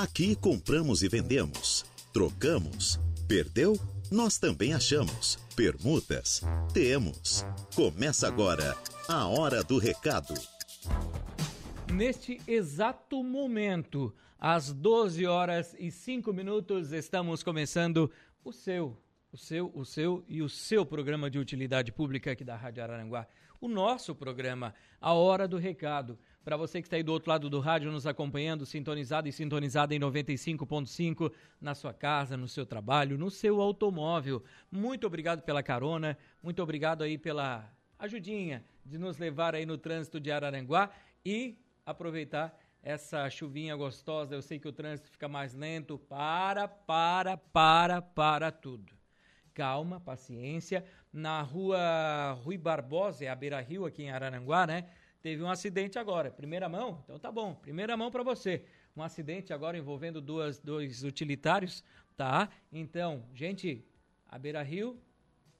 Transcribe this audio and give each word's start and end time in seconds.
Aqui 0.00 0.36
compramos 0.36 1.02
e 1.02 1.08
vendemos, 1.08 1.84
trocamos, 2.12 3.00
perdeu? 3.26 3.76
Nós 4.12 4.38
também 4.38 4.72
achamos. 4.72 5.34
Permutas? 5.56 6.40
Temos. 6.72 7.44
Começa 7.74 8.28
agora 8.28 8.76
a 9.08 9.26
Hora 9.26 9.60
do 9.64 9.76
Recado. 9.76 10.34
Neste 11.92 12.40
exato 12.46 13.24
momento, 13.24 14.14
às 14.38 14.72
12 14.72 15.26
horas 15.26 15.74
e 15.76 15.90
5 15.90 16.32
minutos, 16.32 16.92
estamos 16.92 17.42
começando 17.42 18.08
o 18.44 18.52
seu, 18.52 18.96
o 19.32 19.36
seu, 19.36 19.72
o 19.74 19.84
seu 19.84 20.24
e 20.28 20.42
o 20.42 20.48
seu 20.48 20.86
programa 20.86 21.28
de 21.28 21.40
utilidade 21.40 21.90
pública 21.90 22.30
aqui 22.30 22.44
da 22.44 22.54
Rádio 22.54 22.84
Araranguá. 22.84 23.26
O 23.60 23.66
nosso 23.66 24.14
programa, 24.14 24.72
A 25.00 25.12
Hora 25.12 25.48
do 25.48 25.56
Recado. 25.56 26.16
Para 26.48 26.56
você 26.56 26.80
que 26.80 26.86
está 26.86 26.96
aí 26.96 27.02
do 27.02 27.12
outro 27.12 27.28
lado 27.28 27.50
do 27.50 27.60
rádio 27.60 27.92
nos 27.92 28.06
acompanhando, 28.06 28.64
sintonizado 28.64 29.28
e 29.28 29.32
sintonizada 29.32 29.94
em 29.94 30.00
95.5 30.00 31.30
na 31.60 31.74
sua 31.74 31.92
casa, 31.92 32.38
no 32.38 32.48
seu 32.48 32.64
trabalho, 32.64 33.18
no 33.18 33.30
seu 33.30 33.60
automóvel. 33.60 34.42
Muito 34.72 35.06
obrigado 35.06 35.42
pela 35.42 35.62
carona, 35.62 36.16
muito 36.42 36.62
obrigado 36.62 37.04
aí 37.04 37.18
pela 37.18 37.70
ajudinha 37.98 38.64
de 38.82 38.96
nos 38.96 39.18
levar 39.18 39.54
aí 39.54 39.66
no 39.66 39.76
trânsito 39.76 40.18
de 40.18 40.32
Araranguá 40.32 40.90
e 41.22 41.58
aproveitar 41.84 42.58
essa 42.82 43.28
chuvinha 43.28 43.76
gostosa. 43.76 44.34
Eu 44.34 44.40
sei 44.40 44.58
que 44.58 44.68
o 44.68 44.72
trânsito 44.72 45.10
fica 45.10 45.28
mais 45.28 45.52
lento. 45.52 45.98
Para, 45.98 46.66
para, 46.66 47.36
para, 47.36 48.00
para 48.00 48.50
tudo. 48.50 48.94
Calma, 49.52 50.00
paciência. 50.00 50.82
Na 51.12 51.42
rua 51.42 52.32
Rui 52.42 52.56
Barbosa, 52.56 53.26
é 53.26 53.28
a 53.28 53.36
Beira 53.36 53.60
Rio, 53.60 53.84
aqui 53.84 54.04
em 54.04 54.10
Araranguá, 54.10 54.66
né? 54.66 54.88
Teve 55.22 55.42
um 55.42 55.50
acidente 55.50 55.98
agora. 55.98 56.30
Primeira 56.30 56.68
mão? 56.68 57.00
Então 57.04 57.18
tá 57.18 57.30
bom. 57.30 57.54
Primeira 57.54 57.96
mão 57.96 58.10
para 58.10 58.22
você. 58.22 58.64
Um 58.96 59.02
acidente 59.02 59.52
agora 59.52 59.76
envolvendo 59.76 60.20
duas, 60.20 60.58
dois 60.58 61.04
utilitários, 61.04 61.84
tá? 62.16 62.48
Então, 62.72 63.24
gente, 63.34 63.84
a 64.28 64.38
Beira 64.38 64.62
Rio, 64.62 65.00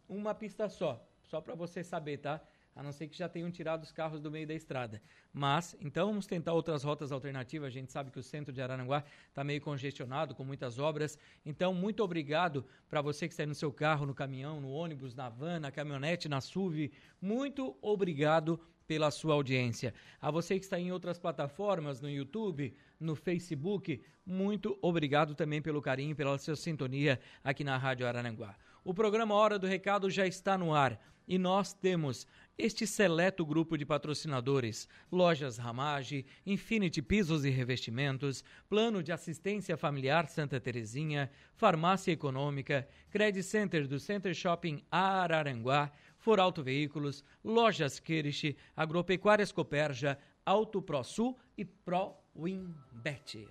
uma 0.09 0.34
pista 0.34 0.69
só. 0.69 1.05
Só 1.23 1.41
para 1.41 1.55
você 1.55 1.84
saber, 1.84 2.19
tá? 2.19 2.41
A 2.79 2.83
não 2.84 2.93
ser 2.93 3.09
que 3.09 3.19
já 3.19 3.29
tenham 3.29 3.51
tirado 3.51 3.83
os 3.83 3.91
carros 3.91 4.21
do 4.21 4.31
meio 4.31 4.47
da 4.47 4.55
estrada. 4.55 5.03
Mas, 5.33 5.77
então 5.81 6.07
vamos 6.07 6.29
tentar 6.29 6.53
outras 6.53 6.84
rotas 6.84 7.11
alternativas. 7.11 7.67
A 7.67 7.71
gente 7.71 7.91
sabe 7.91 8.12
que 8.12 8.21
o 8.21 8.23
centro 8.23 8.53
de 8.53 8.62
Araranguá 8.62 9.03
está 9.29 9.43
meio 9.43 9.61
congestionado, 9.61 10.33
com 10.33 10.45
muitas 10.45 10.79
obras. 10.79 11.19
Então, 11.45 11.75
muito 11.75 12.05
obrigado 12.05 12.65
para 12.89 13.03
você 13.03 13.27
que 13.27 13.33
está 13.33 13.43
aí 13.43 13.49
no 13.49 13.55
seu 13.55 13.73
carro, 13.73 14.06
no 14.06 14.15
caminhão, 14.15 14.61
no 14.61 14.71
ônibus, 14.71 15.12
na 15.12 15.29
van, 15.29 15.59
na 15.59 15.73
caminhonete, 15.73 16.29
na 16.29 16.41
SUV. 16.41 16.93
Muito 17.21 17.77
obrigado 17.83 18.61
pela 18.87 19.11
sua 19.11 19.34
audiência. 19.34 19.93
A 20.21 20.31
você 20.31 20.56
que 20.56 20.65
está 20.65 20.79
em 20.79 20.93
outras 20.93 21.19
plataformas, 21.19 22.01
no 22.01 22.09
YouTube, 22.09 22.77
no 23.01 23.17
Facebook, 23.17 24.01
muito 24.25 24.79
obrigado 24.81 25.34
também 25.34 25.61
pelo 25.61 25.83
carinho, 25.83 26.15
pela 26.15 26.39
sua 26.39 26.55
sintonia 26.55 27.19
aqui 27.43 27.65
na 27.65 27.77
Rádio 27.77 28.06
Araranguá. 28.06 28.55
O 28.84 28.95
programa 28.95 29.34
Hora 29.34 29.59
do 29.59 29.67
Recado 29.67 30.09
já 30.09 30.29
está 30.29 30.56
no 30.56 30.73
ar 30.73 30.97
e 31.29 31.39
nós 31.39 31.75
temos 31.75 32.27
este 32.59 32.87
seleto 32.87 33.47
grupo 33.47 33.78
de 33.78 33.87
patrocinadores: 33.87 34.89
Lojas 35.11 35.56
Ramage, 35.59 36.27
Infinity 36.45 37.00
Pisos 37.00 37.45
e 37.45 37.50
Revestimentos, 37.50 38.45
Plano 38.69 39.03
de 39.03 39.12
Assistência 39.12 39.77
Familiar 39.77 40.27
Santa 40.27 40.61
Terezinha, 40.61 41.31
Farmácia 41.55 42.12
Econômica, 42.12 42.89
Credit 43.11 43.45
Center 43.45 43.87
do 43.87 44.00
Center 44.00 44.34
Shopping 44.34 44.83
Araranguá, 44.91 45.92
For 46.19 46.41
Auto 46.41 46.62
Veículos, 46.62 47.25
Lojas 47.45 48.00
Kirish, 48.00 48.56
Agropecuárias 48.77 49.53
Coperja, 49.53 50.19
Auto 50.45 50.83
ProSul 50.83 51.37
e 51.56 51.65
Pro 51.65 52.17
Winbet. 52.34 53.47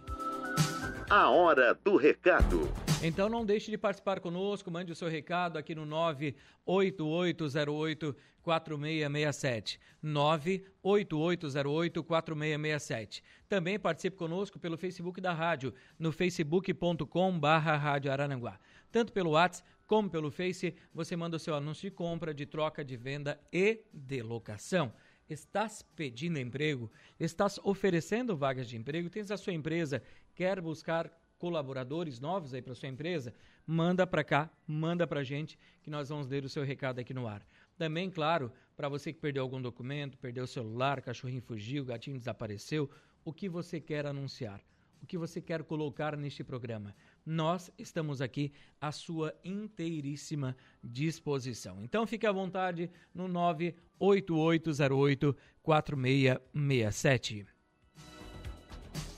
A 1.09 1.29
hora 1.29 1.73
do 1.73 1.95
recado. 1.95 2.69
Então 3.01 3.29
não 3.29 3.45
deixe 3.45 3.71
de 3.71 3.77
participar 3.77 4.19
conosco, 4.19 4.69
mande 4.69 4.91
o 4.91 4.95
seu 4.95 5.07
recado 5.07 5.55
aqui 5.55 5.73
no 5.73 5.85
98808 5.85 8.13
4667. 8.41 9.79
98808 10.03 12.03
4667. 12.03 13.23
Também 13.47 13.79
participe 13.79 14.17
conosco 14.17 14.59
pelo 14.59 14.77
Facebook 14.77 15.21
da 15.21 15.31
rádio, 15.31 15.73
no 15.97 16.11
facebook.com 16.11 17.39
Rádio 17.39 18.11
Arananguá. 18.11 18.59
Tanto 18.91 19.13
pelo 19.13 19.31
WhatsApp 19.31 19.65
como 19.87 20.09
pelo 20.09 20.29
Face, 20.29 20.75
você 20.93 21.15
manda 21.15 21.37
o 21.37 21.39
seu 21.39 21.55
anúncio 21.55 21.89
de 21.89 21.95
compra, 21.95 22.33
de 22.33 22.45
troca, 22.45 22.83
de 22.83 22.97
venda 22.97 23.39
e 23.53 23.85
de 23.93 24.21
locação. 24.21 24.91
Estás 25.29 25.81
pedindo 25.81 26.39
emprego? 26.39 26.89
Estás 27.19 27.59
oferecendo 27.61 28.37
vagas 28.37 28.69
de 28.69 28.77
emprego? 28.77 29.09
Tens 29.09 29.29
a 29.29 29.35
sua 29.35 29.51
empresa, 29.51 30.01
quer 30.33 30.61
buscar 30.61 31.11
colaboradores 31.37 32.19
novos 32.19 32.53
aí 32.53 32.61
para 32.61 32.73
sua 32.73 32.87
empresa? 32.87 33.33
Manda 33.65 34.07
para 34.07 34.23
cá, 34.23 34.49
manda 34.65 35.05
para 35.05 35.23
gente 35.23 35.59
que 35.83 35.89
nós 35.89 36.07
vamos 36.07 36.27
ler 36.27 36.45
o 36.45 36.49
seu 36.49 36.63
recado 36.63 36.99
aqui 36.99 37.13
no 37.13 37.27
ar. 37.27 37.45
Também, 37.77 38.09
claro, 38.09 38.51
para 38.75 38.87
você 38.87 39.11
que 39.11 39.19
perdeu 39.19 39.43
algum 39.43 39.61
documento, 39.61 40.17
perdeu 40.17 40.45
o 40.45 40.47
celular, 40.47 41.01
cachorrinho 41.01 41.41
fugiu, 41.41 41.83
gatinho 41.83 42.17
desapareceu, 42.17 42.89
o 43.25 43.33
que 43.33 43.49
você 43.49 43.81
quer 43.81 44.05
anunciar? 44.05 44.61
O 45.01 45.05
que 45.05 45.17
você 45.17 45.41
quer 45.41 45.63
colocar 45.63 46.15
neste 46.15 46.43
programa? 46.43 46.95
Nós 47.27 47.69
estamos 47.77 48.21
aqui 48.21 48.53
à 48.79 48.89
sua 48.89 49.35
inteiríssima 49.43 50.55
disposição. 50.81 51.83
Então 51.83 52.07
fique 52.07 52.25
à 52.25 52.31
vontade 52.31 52.89
no 53.13 53.27
98808 53.27 55.35
4667. 55.61 57.45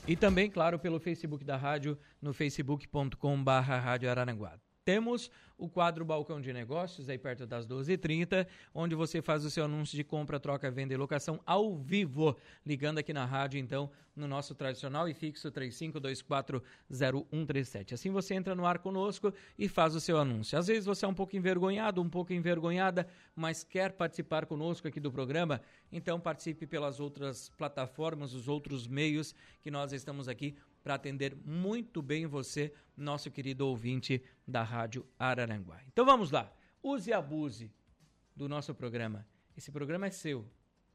E 0.08 0.16
também, 0.16 0.50
claro, 0.50 0.76
pelo 0.76 0.98
Facebook 0.98 1.44
da 1.44 1.56
rádio, 1.56 1.96
no 2.20 2.34
facebook.com/barra 2.34 3.78
Rádio 3.78 4.10
Araranguá. 4.10 4.58
Temos 4.84 5.30
o 5.60 5.68
quadro 5.68 6.04
Balcão 6.04 6.40
de 6.40 6.52
Negócios, 6.52 7.08
aí 7.08 7.18
perto 7.18 7.46
das 7.46 7.66
12h30, 7.66 8.46
onde 8.74 8.94
você 8.94 9.20
faz 9.20 9.44
o 9.44 9.50
seu 9.50 9.64
anúncio 9.64 9.94
de 9.94 10.02
compra, 10.02 10.40
troca, 10.40 10.70
venda 10.70 10.94
e 10.94 10.96
locação 10.96 11.38
ao 11.44 11.76
vivo, 11.76 12.34
ligando 12.64 12.96
aqui 12.96 13.12
na 13.12 13.26
rádio, 13.26 13.60
então, 13.60 13.90
no 14.16 14.26
nosso 14.26 14.54
tradicional 14.54 15.06
e 15.06 15.12
fixo 15.12 15.52
35240137. 15.52 17.92
Assim 17.92 18.10
você 18.10 18.32
entra 18.34 18.54
no 18.54 18.64
ar 18.64 18.78
conosco 18.78 19.34
e 19.58 19.68
faz 19.68 19.94
o 19.94 20.00
seu 20.00 20.18
anúncio. 20.18 20.58
Às 20.58 20.66
vezes 20.66 20.86
você 20.86 21.04
é 21.04 21.08
um 21.08 21.14
pouco 21.14 21.36
envergonhado, 21.36 22.00
um 22.00 22.08
pouco 22.08 22.32
envergonhada, 22.32 23.06
mas 23.36 23.62
quer 23.62 23.92
participar 23.92 24.46
conosco 24.46 24.88
aqui 24.88 24.98
do 24.98 25.12
programa, 25.12 25.60
então 25.92 26.18
participe 26.18 26.66
pelas 26.66 27.00
outras 27.00 27.50
plataformas, 27.50 28.32
os 28.32 28.48
outros 28.48 28.88
meios 28.88 29.34
que 29.60 29.70
nós 29.70 29.92
estamos 29.92 30.26
aqui 30.26 30.56
para 30.82 30.94
atender 30.94 31.36
muito 31.44 32.02
bem 32.02 32.26
você, 32.26 32.72
nosso 32.96 33.30
querido 33.30 33.66
ouvinte 33.66 34.22
da 34.46 34.62
Rádio 34.62 35.06
Araranguá. 35.18 35.80
Então 35.86 36.04
vamos 36.04 36.30
lá. 36.30 36.52
Use 36.82 37.10
e 37.10 37.12
abuse 37.12 37.70
do 38.34 38.48
nosso 38.48 38.74
programa. 38.74 39.26
Esse 39.56 39.70
programa 39.70 40.06
é 40.06 40.10
seu, 40.10 40.48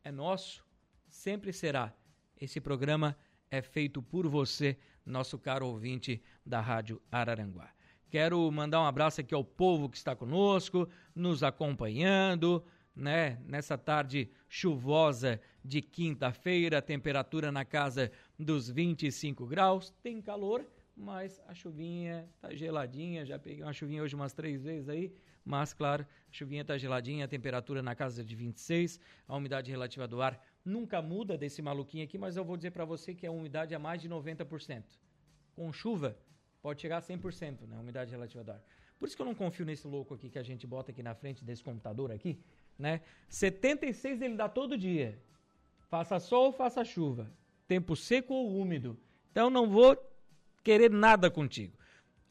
é 0.03 0.11
nosso, 0.11 0.65
sempre 1.07 1.53
será. 1.53 1.93
Esse 2.39 2.59
programa 2.59 3.15
é 3.49 3.61
feito 3.61 4.01
por 4.01 4.27
você, 4.27 4.77
nosso 5.05 5.37
caro 5.37 5.67
ouvinte 5.67 6.21
da 6.45 6.59
Rádio 6.59 7.01
Araranguá. 7.11 7.69
Quero 8.09 8.49
mandar 8.51 8.81
um 8.81 8.85
abraço 8.85 9.21
aqui 9.21 9.33
ao 9.33 9.43
povo 9.43 9.89
que 9.89 9.97
está 9.97 10.15
conosco, 10.15 10.89
nos 11.13 11.43
acompanhando, 11.43 12.65
né? 12.95 13.39
Nessa 13.45 13.77
tarde 13.77 14.31
chuvosa 14.47 15.39
de 15.63 15.81
quinta-feira, 15.81 16.81
temperatura 16.81 17.51
na 17.51 17.65
casa 17.65 18.11
dos 18.37 18.69
25 18.69 19.45
graus. 19.45 19.93
Tem 20.01 20.21
calor, 20.21 20.65
mas 20.95 21.41
a 21.47 21.53
chuvinha 21.53 22.27
tá 22.41 22.53
geladinha. 22.53 23.25
Já 23.25 23.39
peguei 23.39 23.63
uma 23.63 23.73
chuvinha 23.73 24.03
hoje 24.03 24.15
umas 24.15 24.33
três 24.33 24.63
vezes 24.63 24.89
aí, 24.89 25.13
mas 25.43 25.73
claro, 25.73 26.05
a 26.29 26.33
chuvinha 26.33 26.63
tá 26.63 26.77
geladinha, 26.77 27.25
a 27.25 27.27
temperatura 27.27 27.81
na 27.81 27.95
casa 27.95 28.23
de 28.23 28.35
26, 28.35 28.99
a 29.27 29.35
umidade 29.35 29.69
relativa 29.71 30.07
do 30.07 30.21
ar 30.21 30.41
nunca 30.63 31.01
muda 31.01 31.37
desse 31.37 31.61
maluquinho 31.61 32.03
aqui, 32.03 32.17
mas 32.17 32.35
eu 32.35 32.43
vou 32.43 32.57
dizer 32.57 32.71
para 32.71 32.83
você 32.83 33.13
que 33.13 33.27
a 33.27 33.31
umidade 33.31 33.73
é 33.73 33.77
mais 33.77 34.01
de 34.01 34.09
90%. 34.09 34.83
Com 35.55 35.71
chuva, 35.71 36.17
pode 36.61 36.81
chegar 36.81 36.97
a 36.97 37.01
100%, 37.01 37.67
né? 37.67 37.77
A 37.77 37.79
umidade 37.79 38.09
relativa 38.09 38.43
do 38.43 38.51
ar. 38.51 38.61
Por 38.97 39.07
isso 39.07 39.15
que 39.15 39.21
eu 39.21 39.25
não 39.25 39.35
confio 39.35 39.65
nesse 39.65 39.85
louco 39.87 40.15
aqui 40.15 40.29
que 40.29 40.39
a 40.39 40.43
gente 40.43 40.65
bota 40.65 40.91
aqui 40.91 41.03
na 41.03 41.13
frente 41.13 41.43
desse 41.43 41.63
computador 41.63 42.11
aqui, 42.11 42.39
né? 42.77 43.01
76 43.29 44.21
ele 44.21 44.35
dá 44.35 44.49
todo 44.49 44.77
dia. 44.77 45.21
Faça 45.87 46.19
sol, 46.19 46.51
faça 46.51 46.83
chuva. 46.83 47.31
Tempo 47.67 47.95
seco 47.95 48.33
ou 48.33 48.57
úmido. 48.57 48.97
Então 49.31 49.49
não 49.49 49.69
vou 49.69 49.97
querer 50.63 50.89
nada 50.91 51.29
contigo. 51.29 51.77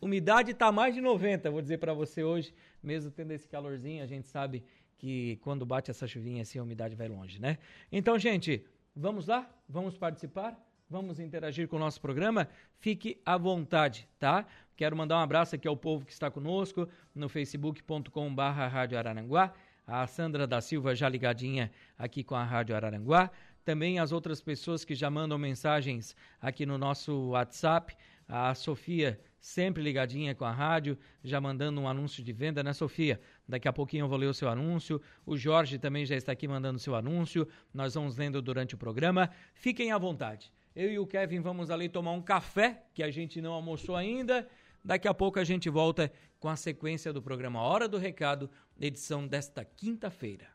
Umidade 0.00 0.50
está 0.50 0.70
mais 0.70 0.94
de 0.94 1.00
90, 1.00 1.50
vou 1.50 1.62
dizer 1.62 1.78
para 1.78 1.94
você 1.94 2.22
hoje, 2.22 2.54
mesmo 2.82 3.10
tendo 3.10 3.32
esse 3.32 3.48
calorzinho, 3.48 4.02
a 4.02 4.06
gente 4.06 4.26
sabe 4.28 4.62
que 4.98 5.36
quando 5.42 5.64
bate 5.64 5.90
essa 5.90 6.06
chuvinha 6.06 6.42
assim 6.42 6.58
a 6.58 6.62
umidade 6.62 6.94
vai 6.94 7.08
longe, 7.08 7.40
né? 7.40 7.58
Então, 7.90 8.18
gente, 8.18 8.64
vamos 8.94 9.26
lá? 9.26 9.48
Vamos 9.68 9.96
participar? 9.96 10.58
Vamos 10.90 11.18
interagir 11.18 11.66
com 11.68 11.76
o 11.76 11.78
nosso 11.78 12.00
programa? 12.00 12.48
Fique 12.78 13.20
à 13.24 13.38
vontade, 13.38 14.08
tá? 14.18 14.46
Quero 14.76 14.96
mandar 14.96 15.16
um 15.16 15.22
abraço 15.22 15.54
aqui 15.54 15.66
ao 15.66 15.76
povo 15.76 16.04
que 16.04 16.12
está 16.12 16.30
conosco 16.30 16.88
no 17.14 17.28
facebook.com/barra 17.28 18.66
Rádio 18.68 18.98
Araranguá 18.98 19.54
a 19.86 20.06
Sandra 20.06 20.46
da 20.46 20.60
Silva 20.60 20.94
já 20.94 21.08
ligadinha 21.08 21.70
aqui 21.98 22.24
com 22.24 22.34
a 22.34 22.44
Rádio 22.44 22.74
Araranguá, 22.74 23.30
também 23.64 23.98
as 23.98 24.12
outras 24.12 24.40
pessoas 24.40 24.84
que 24.84 24.94
já 24.94 25.10
mandam 25.10 25.38
mensagens 25.38 26.14
aqui 26.40 26.66
no 26.66 26.78
nosso 26.78 27.30
WhatsApp, 27.30 27.96
A 28.28 28.54
Sofia 28.54 29.20
sempre 29.44 29.82
ligadinha 29.82 30.34
com 30.34 30.46
a 30.46 30.50
rádio, 30.50 30.96
já 31.22 31.38
mandando 31.38 31.78
um 31.78 31.86
anúncio 31.86 32.24
de 32.24 32.32
venda, 32.32 32.62
né, 32.62 32.72
Sofia? 32.72 33.20
Daqui 33.46 33.68
a 33.68 33.72
pouquinho 33.74 34.04
eu 34.04 34.08
vou 34.08 34.16
ler 34.16 34.26
o 34.26 34.32
seu 34.32 34.48
anúncio. 34.48 35.00
O 35.26 35.36
Jorge 35.36 35.78
também 35.78 36.06
já 36.06 36.16
está 36.16 36.32
aqui 36.32 36.48
mandando 36.48 36.78
seu 36.78 36.94
anúncio. 36.94 37.46
Nós 37.72 37.92
vamos 37.94 38.16
lendo 38.16 38.40
durante 38.40 38.74
o 38.74 38.78
programa. 38.78 39.28
Fiquem 39.52 39.92
à 39.92 39.98
vontade. 39.98 40.50
Eu 40.74 40.90
e 40.90 40.98
o 40.98 41.06
Kevin 41.06 41.40
vamos 41.40 41.70
ali 41.70 41.90
tomar 41.90 42.12
um 42.12 42.22
café, 42.22 42.84
que 42.94 43.02
a 43.02 43.10
gente 43.10 43.42
não 43.42 43.52
almoçou 43.52 43.96
ainda. 43.96 44.48
Daqui 44.82 45.06
a 45.06 45.12
pouco 45.12 45.38
a 45.38 45.44
gente 45.44 45.68
volta 45.68 46.10
com 46.40 46.48
a 46.48 46.56
sequência 46.56 47.12
do 47.12 47.20
programa 47.20 47.60
Hora 47.60 47.86
do 47.86 47.98
Recado, 47.98 48.50
edição 48.80 49.26
desta 49.26 49.62
quinta-feira. 49.62 50.46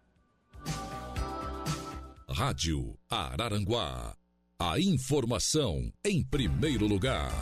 Rádio 2.40 2.98
Araranguá. 3.10 4.16
A 4.58 4.80
informação 4.80 5.92
em 6.06 6.24
primeiro 6.24 6.88
lugar. 6.88 7.34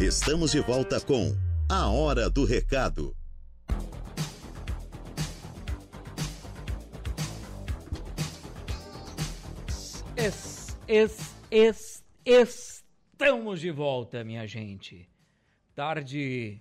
Estamos 0.00 0.52
de 0.52 0.60
volta 0.60 0.98
com 1.02 1.36
A 1.68 1.90
Hora 1.90 2.30
do 2.30 2.46
Recado. 2.46 3.14
Es, 10.16 10.74
es, 10.88 11.34
es, 11.50 12.04
estamos 12.24 13.60
de 13.60 13.70
volta, 13.70 14.24
minha 14.24 14.46
gente. 14.46 15.10
Tarde 15.74 16.58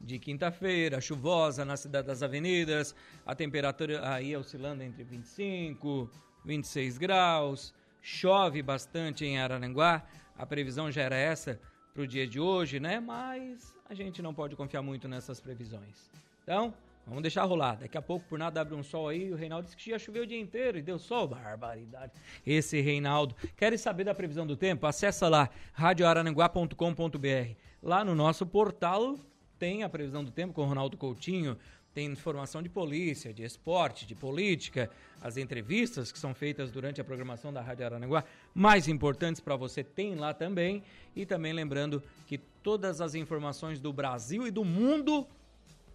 de 0.00 0.18
quinta-feira, 0.18 1.00
chuvosa 1.00 1.64
na 1.64 1.76
cidade 1.76 2.06
das 2.06 2.22
avenidas, 2.22 2.94
a 3.24 3.34
temperatura 3.34 4.08
aí 4.08 4.36
oscilando 4.36 4.82
entre 4.82 5.02
25 5.02 6.10
26 6.46 6.96
graus, 6.96 7.74
chove 8.00 8.62
bastante 8.62 9.24
em 9.24 9.38
Araranguá, 9.38 10.06
a 10.38 10.46
previsão 10.46 10.90
já 10.92 11.02
era 11.02 11.16
essa 11.16 11.60
para 11.92 12.02
o 12.02 12.06
dia 12.06 12.26
de 12.26 12.38
hoje, 12.38 12.78
né? 12.78 13.00
Mas 13.00 13.74
a 13.88 13.94
gente 13.94 14.22
não 14.22 14.32
pode 14.32 14.54
confiar 14.54 14.82
muito 14.82 15.08
nessas 15.08 15.40
previsões. 15.40 16.10
Então, 16.42 16.72
vamos 17.04 17.22
deixar 17.22 17.42
rolar. 17.44 17.76
Daqui 17.76 17.98
a 17.98 18.02
pouco, 18.02 18.24
por 18.28 18.38
nada, 18.38 18.60
abre 18.60 18.74
um 18.74 18.82
sol 18.82 19.08
aí. 19.08 19.32
O 19.32 19.36
Reinaldo 19.36 19.64
disse 19.64 19.76
que 19.76 19.90
já 19.90 19.98
choveu 19.98 20.22
o 20.22 20.26
dia 20.26 20.38
inteiro 20.38 20.78
e 20.78 20.82
deu 20.82 20.98
sol. 20.98 21.26
Barbaridade. 21.26 22.12
Esse 22.46 22.80
Reinaldo. 22.80 23.34
Querem 23.56 23.78
saber 23.78 24.04
da 24.04 24.14
previsão 24.14 24.46
do 24.46 24.56
tempo? 24.56 24.86
Acessa 24.86 25.28
lá, 25.28 25.50
radioarananguá.com.br. 25.72 27.56
Lá 27.82 28.04
no 28.04 28.14
nosso 28.14 28.46
portal 28.46 29.18
tem 29.58 29.82
a 29.82 29.88
previsão 29.88 30.24
do 30.24 30.30
tempo 30.30 30.52
com 30.52 30.62
o 30.62 30.66
Ronaldo 30.66 30.96
Coutinho 30.96 31.56
tem 31.96 32.12
informação 32.12 32.62
de 32.62 32.68
polícia, 32.68 33.32
de 33.32 33.42
esporte, 33.42 34.04
de 34.04 34.14
política, 34.14 34.90
as 35.18 35.38
entrevistas 35.38 36.12
que 36.12 36.18
são 36.18 36.34
feitas 36.34 36.70
durante 36.70 37.00
a 37.00 37.04
programação 37.04 37.50
da 37.50 37.62
Rádio 37.62 37.86
Aranaguá, 37.86 38.22
mais 38.54 38.86
importantes 38.86 39.40
para 39.40 39.56
você, 39.56 39.82
tem 39.82 40.14
lá 40.14 40.34
também. 40.34 40.82
E 41.14 41.24
também 41.24 41.54
lembrando 41.54 42.02
que 42.26 42.36
todas 42.36 43.00
as 43.00 43.14
informações 43.14 43.80
do 43.80 43.94
Brasil 43.94 44.46
e 44.46 44.50
do 44.50 44.62
mundo 44.62 45.26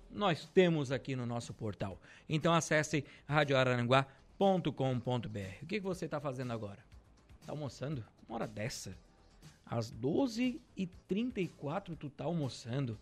nós 0.10 0.50
temos 0.52 0.92
aqui 0.92 1.16
no 1.16 1.28
nosso 1.28 1.54
portal. 1.54 2.02
Então 2.28 2.52
acesse 2.52 3.06
radioararanguá.com.br. 3.28 5.62
O 5.62 5.66
que, 5.68 5.80
que 5.80 5.82
você 5.82 6.06
está 6.06 6.20
fazendo 6.20 6.52
agora? 6.52 6.80
Está 7.40 7.54
almoçando? 7.54 8.04
Uma 8.28 8.38
hora 8.38 8.48
dessa. 8.48 8.98
Às 9.64 9.94
12h34 9.94 11.96
tu 11.96 12.10
tá 12.10 12.24
almoçando. 12.24 12.98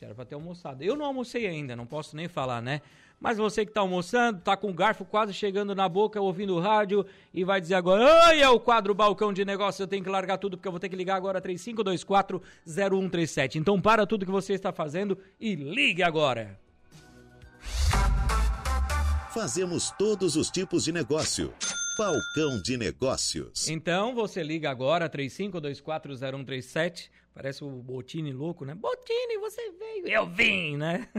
Era 0.00 0.14
pra 0.14 0.24
ter 0.24 0.34
almoçado. 0.34 0.82
Eu 0.82 0.96
não 0.96 1.06
almocei 1.06 1.46
ainda, 1.46 1.74
não 1.74 1.86
posso 1.86 2.16
nem 2.16 2.28
falar, 2.28 2.62
né? 2.62 2.80
Mas 3.20 3.36
você 3.36 3.66
que 3.66 3.72
tá 3.72 3.80
almoçando, 3.80 4.40
tá 4.40 4.56
com 4.56 4.70
o 4.70 4.74
garfo 4.74 5.04
quase 5.04 5.34
chegando 5.34 5.74
na 5.74 5.88
boca, 5.88 6.20
ouvindo 6.20 6.54
o 6.54 6.60
rádio 6.60 7.04
e 7.34 7.42
vai 7.42 7.60
dizer 7.60 7.74
agora: 7.74 8.04
Ai, 8.26 8.40
é 8.40 8.48
o 8.48 8.60
quadro 8.60 8.94
balcão 8.94 9.32
de 9.32 9.44
negócio, 9.44 9.82
eu 9.82 9.88
tenho 9.88 10.04
que 10.04 10.10
largar 10.10 10.38
tudo 10.38 10.56
porque 10.56 10.68
eu 10.68 10.72
vou 10.72 10.78
ter 10.78 10.88
que 10.88 10.94
ligar 10.94 11.16
agora 11.16 11.42
3524-0137. 11.42 13.56
Então 13.56 13.80
para 13.80 14.06
tudo 14.06 14.24
que 14.24 14.30
você 14.30 14.52
está 14.52 14.72
fazendo 14.72 15.18
e 15.40 15.56
ligue 15.56 16.00
agora. 16.02 16.56
Fazemos 19.34 19.90
todos 19.98 20.36
os 20.36 20.48
tipos 20.50 20.84
de 20.84 20.92
negócio. 20.92 21.52
Balcão 21.98 22.62
de 22.62 22.76
Negócios. 22.76 23.68
Então 23.68 24.14
você 24.14 24.40
liga 24.42 24.70
agora 24.70 25.10
35240137 25.10 27.10
Parece 27.34 27.62
o 27.62 27.70
Botini 27.70 28.32
louco, 28.32 28.64
né? 28.64 28.74
Botini, 28.74 29.38
você 29.38 29.70
veio. 29.70 30.08
Eu 30.08 30.26
vim, 30.26 30.76
né? 30.76 31.08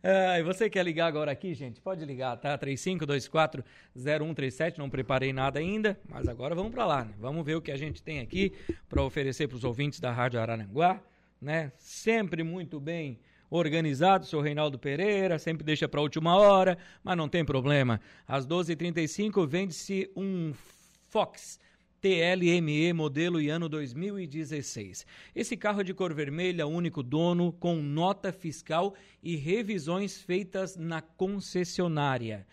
E 0.00 0.42
você 0.44 0.70
quer 0.70 0.84
ligar 0.84 1.06
agora 1.06 1.32
aqui, 1.32 1.52
gente? 1.52 1.80
Pode 1.80 2.04
ligar, 2.04 2.36
tá? 2.36 2.56
3524-0137. 2.56 4.78
Não 4.78 4.88
preparei 4.88 5.32
nada 5.32 5.58
ainda, 5.58 5.98
mas 6.08 6.28
agora 6.28 6.54
vamos 6.54 6.70
para 6.72 6.86
lá, 6.86 7.04
né? 7.04 7.12
Vamos 7.18 7.44
ver 7.44 7.56
o 7.56 7.60
que 7.60 7.72
a 7.72 7.76
gente 7.76 8.00
tem 8.02 8.20
aqui 8.20 8.52
para 8.88 9.02
oferecer 9.02 9.48
para 9.48 9.56
os 9.56 9.64
ouvintes 9.64 9.98
da 10.00 10.12
Rádio 10.12 10.40
Araranguá, 10.40 11.02
né? 11.42 11.72
Sempre 11.76 12.44
muito 12.44 12.78
bem 12.80 13.18
organizado, 13.50 14.26
seu 14.26 14.40
Reinaldo 14.40 14.78
Pereira, 14.78 15.38
sempre 15.38 15.64
deixa 15.64 15.88
para 15.88 16.00
a 16.00 16.02
última 16.02 16.36
hora, 16.36 16.76
mas 17.02 17.16
não 17.16 17.28
tem 17.28 17.44
problema. 17.44 18.00
Às 18.26 18.46
12h35 18.46 19.46
vende-se 19.46 20.10
um 20.16 20.52
Fox 21.08 21.58
TLME 22.00 22.92
modelo 22.92 23.40
e 23.40 23.48
ano 23.48 23.68
2016. 23.68 25.04
Esse 25.34 25.56
carro 25.56 25.80
é 25.80 25.84
de 25.84 25.92
cor 25.92 26.14
vermelha, 26.14 26.66
único 26.66 27.02
dono, 27.02 27.52
com 27.52 27.76
nota 27.76 28.32
fiscal 28.32 28.94
e 29.22 29.34
revisões 29.34 30.20
feitas 30.20 30.76
na 30.76 31.02
concessionária. 31.02 32.46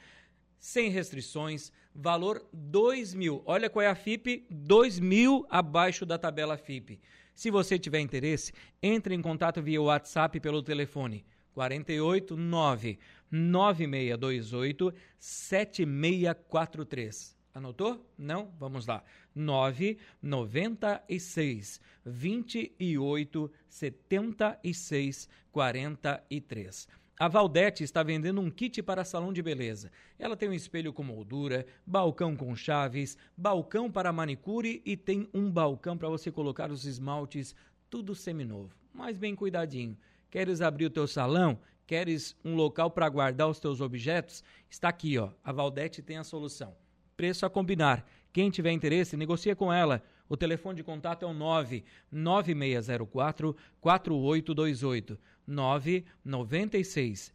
Sem 0.58 0.90
restrições, 0.90 1.72
valor 1.94 2.44
2 2.52 3.14
mil. 3.14 3.44
Olha 3.46 3.70
qual 3.70 3.84
é 3.84 3.88
a 3.88 3.94
FIP, 3.94 4.48
2 4.50 5.00
mil 5.00 5.46
abaixo 5.48 6.06
da 6.06 6.18
tabela 6.18 6.58
FIP. 6.58 7.00
Se 7.36 7.52
você 7.52 7.78
tiver 7.78 8.00
interesse, 8.00 8.52
entre 8.82 9.14
em 9.14 9.22
contato 9.22 9.62
via 9.62 9.80
WhatsApp 9.82 10.40
pelo 10.40 10.64
telefone 10.64 11.26
489 11.54 12.98
9628 13.30 14.94
7643. 15.20 17.36
Anotou? 17.54 18.10
Não? 18.18 18.54
Vamos 18.58 18.88
lá. 18.88 19.04
996 19.34 21.82
28 22.06 23.52
76 23.70 25.28
43. 25.52 26.88
A 27.18 27.30
Valdete 27.30 27.82
está 27.82 28.04
vendendo 28.04 28.42
um 28.42 28.52
kit 28.52 28.84
para 28.84 29.06
salão 29.06 29.32
de 29.32 29.42
beleza. 29.42 29.90
Ela 30.20 30.36
tem 30.36 30.50
um 30.50 30.54
espelho 30.54 30.92
com 30.92 31.02
moldura, 31.02 31.66
balcão 31.86 32.36
com 32.36 32.54
chaves, 32.54 33.18
balcão 33.38 33.90
para 33.90 34.12
manicure 34.12 34.82
e 34.86 34.98
tem 34.98 35.30
um 35.34 35.50
balcão 35.50 35.98
para 35.98 36.10
você 36.10 36.30
colocar 36.30 36.70
os 36.70 36.84
esmaltes, 36.84 37.56
tudo 37.90 38.14
seminovo, 38.14 38.76
mas 38.94 39.18
bem 39.18 39.34
cuidadinho. 39.34 39.98
Queres 40.30 40.60
abrir 40.60 40.88
o 40.88 40.90
teu 40.90 41.08
salão? 41.08 41.58
Queres 41.88 42.36
um 42.44 42.54
local 42.54 42.92
para 42.92 43.08
guardar 43.08 43.48
os 43.48 43.60
teus 43.62 43.80
objetos? 43.80 44.44
Está 44.70 44.90
aqui, 44.90 45.18
ó. 45.18 45.30
A 45.42 45.54
Valdete 45.54 46.02
tem 46.02 46.18
a 46.18 46.24
solução 46.24 46.76
preço 47.16 47.46
a 47.46 47.50
combinar. 47.50 48.06
Quem 48.36 48.50
tiver 48.50 48.74
interesse, 48.74 49.16
negocia 49.16 49.56
com 49.56 49.72
ela. 49.72 50.04
O 50.28 50.36
telefone 50.36 50.76
de 50.76 50.84
contato 50.84 51.24
é 51.24 51.26
o 51.26 51.34
99604 51.34 53.56
4828 53.80 55.18
996 55.48 57.34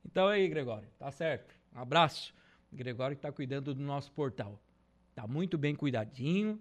Então 0.06 0.30
aí, 0.30 0.48
Gregório, 0.48 0.88
tá 0.98 1.12
certo. 1.12 1.54
Um 1.76 1.80
abraço. 1.80 2.34
Gregório 2.72 3.18
que 3.18 3.22
tá 3.22 3.34
cuidando 3.34 3.74
do 3.74 3.82
nosso 3.82 4.14
portal. 4.14 4.58
Tá 5.14 5.28
muito 5.28 5.58
bem 5.58 5.76
cuidadinho. 5.76 6.58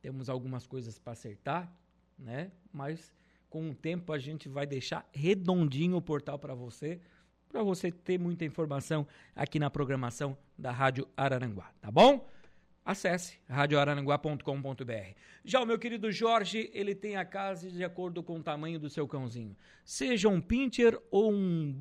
Temos 0.00 0.28
algumas 0.28 0.64
coisas 0.64 0.96
para 0.96 1.14
acertar, 1.14 1.72
né? 2.16 2.52
Mas 2.72 3.12
com 3.54 3.70
o 3.70 3.74
tempo 3.74 4.12
a 4.12 4.18
gente 4.18 4.48
vai 4.48 4.66
deixar 4.66 5.08
redondinho 5.12 5.96
o 5.96 6.02
portal 6.02 6.36
para 6.36 6.56
você, 6.56 7.00
para 7.48 7.62
você 7.62 7.92
ter 7.92 8.18
muita 8.18 8.44
informação 8.44 9.06
aqui 9.32 9.60
na 9.60 9.70
programação 9.70 10.36
da 10.58 10.72
Rádio 10.72 11.06
Araranguá, 11.16 11.70
tá 11.80 11.88
bom? 11.88 12.28
Acesse 12.84 13.38
radioararanguá.com.br. 13.48 15.14
Já 15.44 15.62
o 15.62 15.66
meu 15.66 15.78
querido 15.78 16.10
Jorge, 16.10 16.68
ele 16.74 16.96
tem 16.96 17.14
a 17.14 17.24
casa 17.24 17.70
de 17.70 17.84
acordo 17.84 18.24
com 18.24 18.40
o 18.40 18.42
tamanho 18.42 18.80
do 18.80 18.90
seu 18.90 19.06
cãozinho. 19.06 19.56
Seja 19.84 20.28
um 20.28 20.40
pincher 20.40 21.00
ou 21.08 21.32
um 21.32 21.80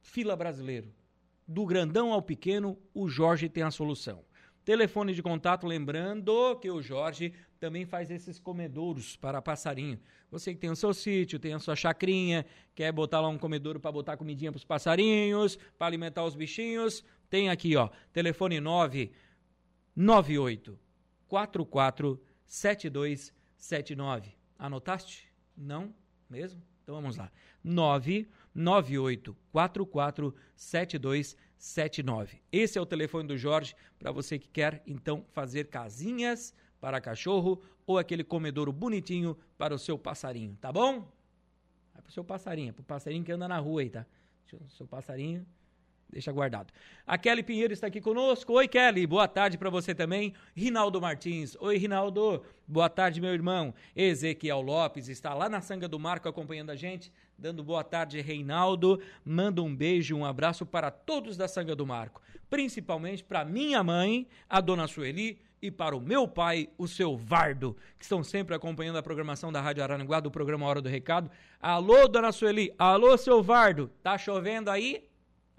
fila 0.00 0.34
brasileiro. 0.34 0.90
Do 1.46 1.66
grandão 1.66 2.14
ao 2.14 2.22
pequeno, 2.22 2.78
o 2.94 3.10
Jorge 3.10 3.46
tem 3.46 3.62
a 3.62 3.70
solução. 3.70 4.24
Telefone 4.70 5.12
de 5.12 5.20
contato, 5.20 5.66
lembrando 5.66 6.54
que 6.60 6.70
o 6.70 6.80
Jorge 6.80 7.34
também 7.58 7.84
faz 7.84 8.08
esses 8.08 8.38
comedouros 8.38 9.16
para 9.16 9.42
passarinho. 9.42 9.98
Você 10.30 10.54
que 10.54 10.60
tem 10.60 10.70
o 10.70 10.76
seu 10.76 10.94
sítio, 10.94 11.40
tem 11.40 11.52
a 11.52 11.58
sua 11.58 11.74
chacrinha, 11.74 12.46
quer 12.72 12.92
botar 12.92 13.20
lá 13.20 13.26
um 13.26 13.36
comedouro 13.36 13.80
para 13.80 13.90
botar 13.90 14.16
comidinha 14.16 14.52
para 14.52 14.58
os 14.58 14.64
passarinhos, 14.64 15.58
para 15.76 15.88
alimentar 15.88 16.24
os 16.24 16.36
bichinhos, 16.36 17.04
tem 17.28 17.50
aqui, 17.50 17.74
ó, 17.74 17.90
telefone 18.12 18.60
998 18.60 20.78
44 21.26 22.22
7279. 22.46 24.36
Anotaste? 24.56 25.26
Não? 25.56 25.92
Mesmo? 26.28 26.62
Então 26.84 26.94
vamos 26.94 27.16
lá. 27.16 27.28
998 27.64 29.36
44 29.50 30.32
7279. 30.54 31.49
Esse 32.50 32.78
é 32.78 32.80
o 32.80 32.86
telefone 32.86 33.28
do 33.28 33.36
Jorge 33.36 33.76
para 33.98 34.10
você 34.10 34.38
que 34.38 34.48
quer 34.48 34.82
então 34.86 35.24
fazer 35.30 35.68
casinhas 35.68 36.54
para 36.80 37.00
cachorro 37.00 37.62
ou 37.86 37.98
aquele 37.98 38.24
comedouro 38.24 38.72
bonitinho 38.72 39.36
para 39.58 39.74
o 39.74 39.78
seu 39.78 39.98
passarinho, 39.98 40.56
tá 40.58 40.72
bom? 40.72 41.06
É 41.94 42.00
pro 42.00 42.10
seu 42.10 42.24
passarinho, 42.24 42.72
pro 42.72 42.82
passarinho 42.82 43.22
que 43.22 43.30
anda 43.30 43.46
na 43.46 43.58
rua 43.58 43.82
aí, 43.82 43.90
tá? 43.90 44.06
Seu 44.70 44.86
passarinho 44.86 45.46
deixa 46.10 46.32
guardado. 46.32 46.72
A 47.06 47.16
Kelly 47.16 47.42
Pinheiro 47.42 47.72
está 47.72 47.86
aqui 47.86 48.00
conosco. 48.00 48.52
Oi, 48.52 48.68
Kelly, 48.68 49.06
boa 49.06 49.28
tarde 49.28 49.56
para 49.56 49.70
você 49.70 49.94
também. 49.94 50.34
Rinaldo 50.54 51.00
Martins. 51.00 51.56
Oi, 51.60 51.76
Rinaldo. 51.76 52.42
Boa 52.66 52.88
tarde, 52.88 53.20
meu 53.20 53.32
irmão. 53.32 53.74
Ezequiel 53.94 54.60
Lopes 54.60 55.08
está 55.08 55.34
lá 55.34 55.48
na 55.48 55.60
Sanga 55.60 55.88
do 55.88 55.98
Marco 55.98 56.28
acompanhando 56.28 56.70
a 56.70 56.76
gente, 56.76 57.12
dando 57.36 57.64
boa 57.64 57.82
tarde, 57.82 58.20
Reinaldo. 58.20 59.00
Manda 59.24 59.62
um 59.62 59.74
beijo, 59.74 60.16
um 60.16 60.24
abraço 60.24 60.66
para 60.66 60.90
todos 60.90 61.36
da 61.36 61.48
Sanga 61.48 61.74
do 61.74 61.86
Marco, 61.86 62.20
principalmente 62.48 63.24
para 63.24 63.44
minha 63.44 63.82
mãe, 63.82 64.26
a 64.48 64.60
dona 64.60 64.86
Sueli, 64.86 65.40
e 65.62 65.70
para 65.70 65.94
o 65.94 66.00
meu 66.00 66.26
pai, 66.26 66.68
o 66.78 66.88
seu 66.88 67.16
Vardo, 67.16 67.76
que 67.98 68.04
estão 68.04 68.24
sempre 68.24 68.54
acompanhando 68.54 68.96
a 68.96 69.02
programação 69.02 69.52
da 69.52 69.60
Rádio 69.60 69.82
Araranguá, 69.82 70.18
do 70.20 70.30
programa 70.30 70.66
Hora 70.66 70.80
do 70.80 70.88
Recado. 70.88 71.30
Alô, 71.60 72.08
dona 72.08 72.32
Sueli. 72.32 72.72
Alô, 72.78 73.16
seu 73.18 73.42
Vardo. 73.42 73.90
Tá 74.02 74.16
chovendo 74.16 74.70
aí? 74.70 75.09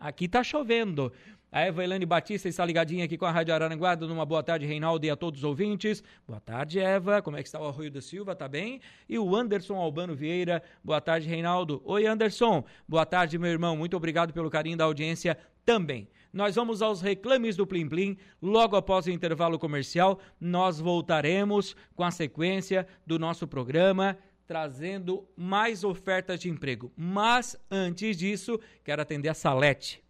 Aqui 0.01 0.27
tá 0.27 0.43
chovendo. 0.43 1.13
A 1.51 1.61
Eva 1.61 1.83
Elane 1.83 2.07
Batista 2.07 2.49
está 2.49 2.65
ligadinha 2.65 3.05
aqui 3.05 3.19
com 3.19 3.25
a 3.25 3.29
Rádio 3.29 3.53
Araranguá, 3.53 3.93
dando 3.93 4.11
uma 4.11 4.25
boa 4.25 4.41
tarde, 4.41 4.65
Reinaldo, 4.65 5.05
e 5.05 5.11
a 5.11 5.15
todos 5.15 5.41
os 5.41 5.43
ouvintes. 5.43 6.03
Boa 6.27 6.39
tarde, 6.39 6.79
Eva. 6.79 7.21
Como 7.21 7.37
é 7.37 7.43
que 7.43 7.47
está 7.47 7.61
o 7.61 7.67
Arroio 7.67 7.91
da 7.91 8.01
Silva? 8.01 8.35
Tá 8.35 8.47
bem? 8.47 8.81
E 9.07 9.19
o 9.19 9.35
Anderson 9.35 9.75
Albano 9.75 10.15
Vieira. 10.15 10.63
Boa 10.83 10.99
tarde, 10.99 11.27
Reinaldo. 11.27 11.83
Oi, 11.85 12.07
Anderson. 12.07 12.63
Boa 12.87 13.05
tarde, 13.05 13.37
meu 13.37 13.51
irmão. 13.51 13.77
Muito 13.77 13.95
obrigado 13.95 14.33
pelo 14.33 14.49
carinho 14.49 14.75
da 14.75 14.85
audiência 14.85 15.37
também. 15.63 16.09
Nós 16.33 16.55
vamos 16.55 16.81
aos 16.81 16.99
reclames 16.99 17.55
do 17.55 17.67
Plim 17.67 17.87
Plim. 17.87 18.17
Logo 18.41 18.75
após 18.75 19.05
o 19.05 19.11
intervalo 19.11 19.59
comercial, 19.59 20.19
nós 20.39 20.79
voltaremos 20.79 21.75
com 21.93 22.03
a 22.03 22.09
sequência 22.09 22.87
do 23.05 23.19
nosso 23.19 23.47
programa 23.47 24.17
trazendo 24.47 25.27
mais 25.35 25.83
ofertas 25.83 26.39
de 26.39 26.49
emprego. 26.49 26.91
Mas 26.95 27.55
antes 27.69 28.17
disso, 28.17 28.59
quero 28.83 29.01
atender 29.01 29.29
a 29.29 29.33
Salete, 29.33 30.03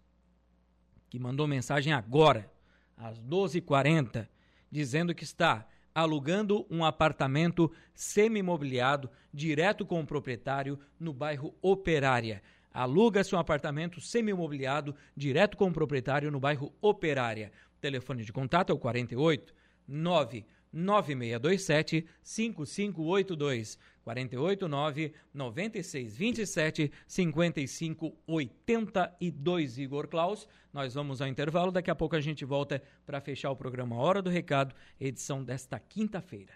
que 1.10 1.20
mandou 1.20 1.48
mensagem 1.48 1.94
agora, 1.94 2.52
às 2.98 3.20
12h40, 3.22 4.28
dizendo 4.70 5.14
que 5.14 5.24
está 5.24 5.68
alugando 5.94 6.66
um 6.70 6.86
apartamento 6.86 7.72
semi-imobiliado 7.94 9.10
direto 9.34 9.86
com 9.86 10.00
o 10.00 10.06
proprietário 10.06 10.80
no 11.00 11.14
bairro 11.14 11.54
Operária. 11.62 12.42
Aluga-se 12.74 13.36
um 13.36 13.40
apartamento 13.40 14.00
semi-imobiliado 14.00 14.96
direto 15.16 15.58
com 15.58 15.68
o 15.68 15.74
proprietário 15.74 16.32
no 16.32 16.40
bairro 16.40 16.74
Operária. 16.82 17.52
Telefone 17.82 18.24
de 18.24 18.32
contato 18.32 18.70
é 18.70 18.74
o 18.74 18.80
48 18.80 19.54
9 19.88 20.46
9627 20.72 22.08
5582. 22.24 23.78
489 24.04 25.13
9627 25.34 26.92
5582 27.08 29.78
Igor 29.78 30.08
Klaus. 30.08 30.48
Nós 30.74 30.94
vamos 30.94 31.22
ao 31.22 31.28
intervalo, 31.28 31.72
daqui 31.72 31.92
a 31.92 31.96
pouco 31.96 32.16
a 32.16 32.22
gente 32.22 32.44
volta 32.44 32.82
para 33.06 33.22
fechar 33.22 33.51
o 33.51 33.56
programa 33.56 33.96
Hora 33.98 34.22
do 34.22 34.30
Recado, 34.30 34.75
edição 35.00 35.44
desta 35.44 35.80
quinta-feira. 35.80 36.54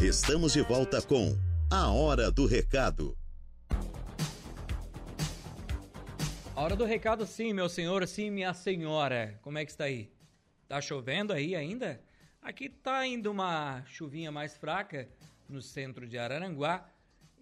Estamos 0.00 0.52
de 0.52 0.62
volta 0.62 1.02
com 1.02 1.36
A 1.70 1.90
Hora 1.90 2.30
do 2.30 2.46
Recado. 2.46 3.18
A 6.54 6.62
hora 6.62 6.74
do 6.74 6.86
recado, 6.86 7.26
sim, 7.26 7.52
meu 7.52 7.68
senhor, 7.68 8.08
sim, 8.08 8.30
minha 8.30 8.54
senhora. 8.54 9.38
Como 9.42 9.58
é 9.58 9.64
que 9.66 9.70
está 9.70 9.84
aí? 9.84 10.10
Tá 10.66 10.80
chovendo 10.80 11.34
aí 11.34 11.54
ainda? 11.54 12.00
Aqui 12.46 12.68
tá 12.68 13.04
indo 13.04 13.28
uma 13.28 13.82
chuvinha 13.86 14.30
mais 14.30 14.56
fraca, 14.56 15.08
no 15.48 15.60
centro 15.60 16.06
de 16.06 16.16
Araranguá, 16.16 16.88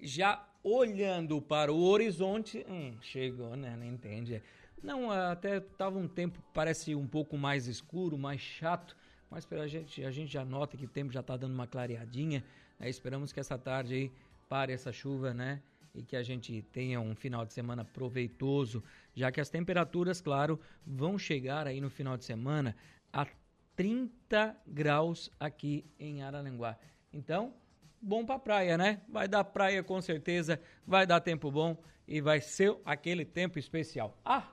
já 0.01 0.43
olhando 0.63 1.43
para 1.43 1.71
o 1.71 1.79
horizonte, 1.79 2.65
hum, 2.67 2.97
chegou, 3.03 3.55
né? 3.55 3.77
Não 3.77 3.85
entende. 3.85 4.43
Não, 4.83 5.11
até 5.11 5.61
tava 5.61 5.99
um 5.99 6.09
tempo, 6.09 6.43
parece 6.55 6.95
um 6.95 7.07
pouco 7.07 7.37
mais 7.37 7.67
escuro, 7.67 8.17
mais 8.17 8.41
chato, 8.41 8.97
mas 9.31 9.45
pela 9.45 9.69
gente, 9.69 10.03
a 10.03 10.11
gente 10.11 10.33
já 10.33 10.43
nota 10.43 10.75
que 10.75 10.87
o 10.87 10.89
tempo 10.89 11.13
já 11.13 11.21
está 11.21 11.37
dando 11.37 11.53
uma 11.53 11.67
clareadinha. 11.67 12.43
Né? 12.81 12.89
Esperamos 12.89 13.31
que 13.31 13.39
essa 13.39 13.59
tarde 13.59 13.95
aí 13.95 14.13
pare 14.49 14.73
essa 14.73 14.91
chuva, 14.91 15.35
né? 15.35 15.61
E 15.95 16.03
que 16.03 16.17
a 16.17 16.23
gente 16.23 16.63
tenha 16.73 16.99
um 16.99 17.15
final 17.15 17.45
de 17.45 17.53
semana 17.53 17.85
proveitoso, 17.85 18.83
já 19.15 19.31
que 19.31 19.39
as 19.39 19.51
temperaturas, 19.51 20.23
claro, 20.23 20.59
vão 20.87 21.19
chegar 21.19 21.67
aí 21.67 21.79
no 21.79 21.91
final 21.91 22.17
de 22.17 22.25
semana 22.25 22.75
a 23.13 23.27
30 23.77 24.57
graus 24.67 25.31
aqui 25.39 25.85
em 25.99 26.23
Araranguá. 26.23 26.79
Então, 27.13 27.55
bom 28.01 28.25
pra 28.25 28.39
praia, 28.39 28.79
né? 28.79 29.03
Vai 29.09 29.27
dar 29.29 29.45
praia 29.45 29.83
com 29.83 30.01
certeza, 30.01 30.61
vai 30.87 31.07
dar 31.07 31.21
tempo 31.21 31.51
bom 31.51 31.77
e 32.07 32.21
vai 32.21 32.41
ser 32.41 32.77
aquele 32.85 33.25
tempo 33.25 33.59
especial. 33.59 34.19
Ah, 34.25 34.49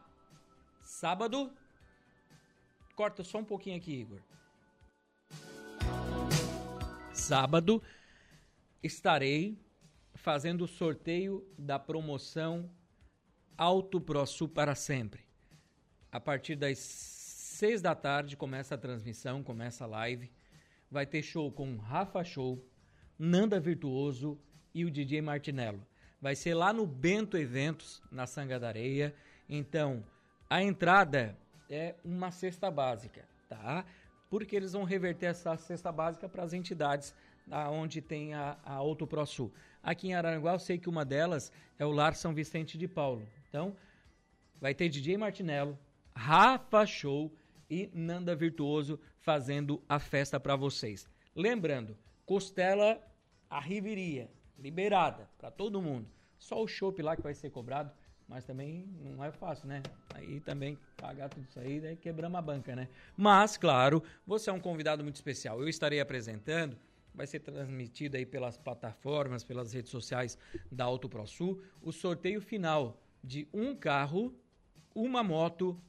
sábado. 0.81 1.51
Corta 2.95 3.23
só 3.23 3.39
um 3.39 3.45
pouquinho 3.45 3.77
aqui, 3.77 4.01
Igor. 4.01 4.19
Sábado 7.13 7.81
estarei 8.83 9.57
fazendo 10.15 10.63
o 10.65 10.67
sorteio 10.67 11.47
da 11.57 11.77
promoção 11.79 12.69
Alto 13.57 13.99
Pro 13.99 14.25
Sul 14.25 14.47
para 14.47 14.75
sempre. 14.75 15.21
A 16.11 16.19
partir 16.19 16.55
das 16.55 16.77
seis 17.61 17.79
da 17.79 17.93
tarde 17.93 18.35
começa 18.35 18.73
a 18.73 18.77
transmissão, 18.77 19.43
começa 19.43 19.83
a 19.83 19.87
live. 19.87 20.31
Vai 20.89 21.05
ter 21.05 21.21
show 21.21 21.51
com 21.51 21.77
Rafa 21.77 22.23
Show, 22.23 22.59
Nanda 23.19 23.59
Virtuoso 23.59 24.35
e 24.73 24.83
o 24.83 24.89
DJ 24.89 25.21
Martinello. 25.21 25.85
Vai 26.19 26.35
ser 26.35 26.55
lá 26.55 26.73
no 26.73 26.87
Bento 26.87 27.37
Eventos, 27.37 28.01
na 28.11 28.25
Sanga 28.25 28.59
da 28.59 28.67
Areia. 28.67 29.13
Então, 29.47 30.03
a 30.49 30.63
entrada 30.63 31.37
é 31.69 31.93
uma 32.03 32.31
cesta 32.31 32.71
básica, 32.71 33.29
tá? 33.47 33.85
Porque 34.27 34.55
eles 34.55 34.73
vão 34.73 34.83
reverter 34.83 35.27
essa 35.27 35.55
cesta 35.55 35.91
básica 35.91 36.27
para 36.27 36.41
as 36.41 36.53
entidades 36.53 37.13
onde 37.69 38.01
tem 38.01 38.33
a, 38.33 38.57
a 38.65 38.73
Auto 38.73 39.05
Pro 39.05 39.23
Sul. 39.23 39.53
Aqui 39.83 40.07
em 40.07 40.15
Araranguá, 40.15 40.53
eu 40.53 40.59
sei 40.59 40.79
que 40.79 40.89
uma 40.89 41.05
delas 41.05 41.51
é 41.77 41.85
o 41.85 41.91
Lar 41.91 42.15
São 42.15 42.33
Vicente 42.33 42.75
de 42.75 42.87
Paulo. 42.87 43.21
Então, 43.47 43.75
vai 44.59 44.73
ter 44.73 44.89
DJ 44.89 45.15
Martinello, 45.15 45.77
Rafa 46.15 46.87
Show 46.87 47.31
e 47.71 47.89
Nanda 47.93 48.35
Virtuoso 48.35 48.99
fazendo 49.17 49.81
a 49.87 49.97
festa 49.97 50.37
para 50.37 50.57
vocês. 50.57 51.07
Lembrando, 51.33 51.97
costela 52.25 53.01
a 53.49 53.61
riveria, 53.61 54.29
liberada 54.59 55.29
para 55.37 55.49
todo 55.49 55.81
mundo. 55.81 56.07
Só 56.37 56.61
o 56.61 56.67
chopp 56.67 57.01
lá 57.01 57.15
que 57.15 57.21
vai 57.21 57.33
ser 57.33 57.49
cobrado, 57.49 57.89
mas 58.27 58.43
também 58.43 58.85
não 58.99 59.23
é 59.23 59.31
fácil, 59.31 59.67
né? 59.67 59.81
Aí 60.13 60.41
também 60.41 60.77
pagar 60.97 61.29
tudo 61.29 61.45
isso 61.47 61.59
aí, 61.59 61.79
daí 61.79 61.95
quebramos 61.95 62.37
a 62.37 62.41
banca, 62.41 62.75
né? 62.75 62.89
Mas, 63.15 63.55
claro, 63.55 64.03
você 64.27 64.49
é 64.49 64.53
um 64.53 64.59
convidado 64.59 65.01
muito 65.01 65.15
especial. 65.15 65.61
Eu 65.61 65.69
estarei 65.69 66.01
apresentando, 66.01 66.77
vai 67.13 67.25
ser 67.25 67.39
transmitido 67.39 68.17
aí 68.17 68.25
pelas 68.25 68.57
plataformas, 68.57 69.45
pelas 69.45 69.71
redes 69.71 69.91
sociais 69.91 70.37
da 70.69 70.83
Auto 70.83 71.07
ProSul, 71.07 71.61
o 71.81 71.91
sorteio 71.93 72.41
final 72.41 73.01
de 73.23 73.47
um 73.53 73.73
carro, 73.75 74.35
uma 74.93 75.23
moto, 75.23 75.79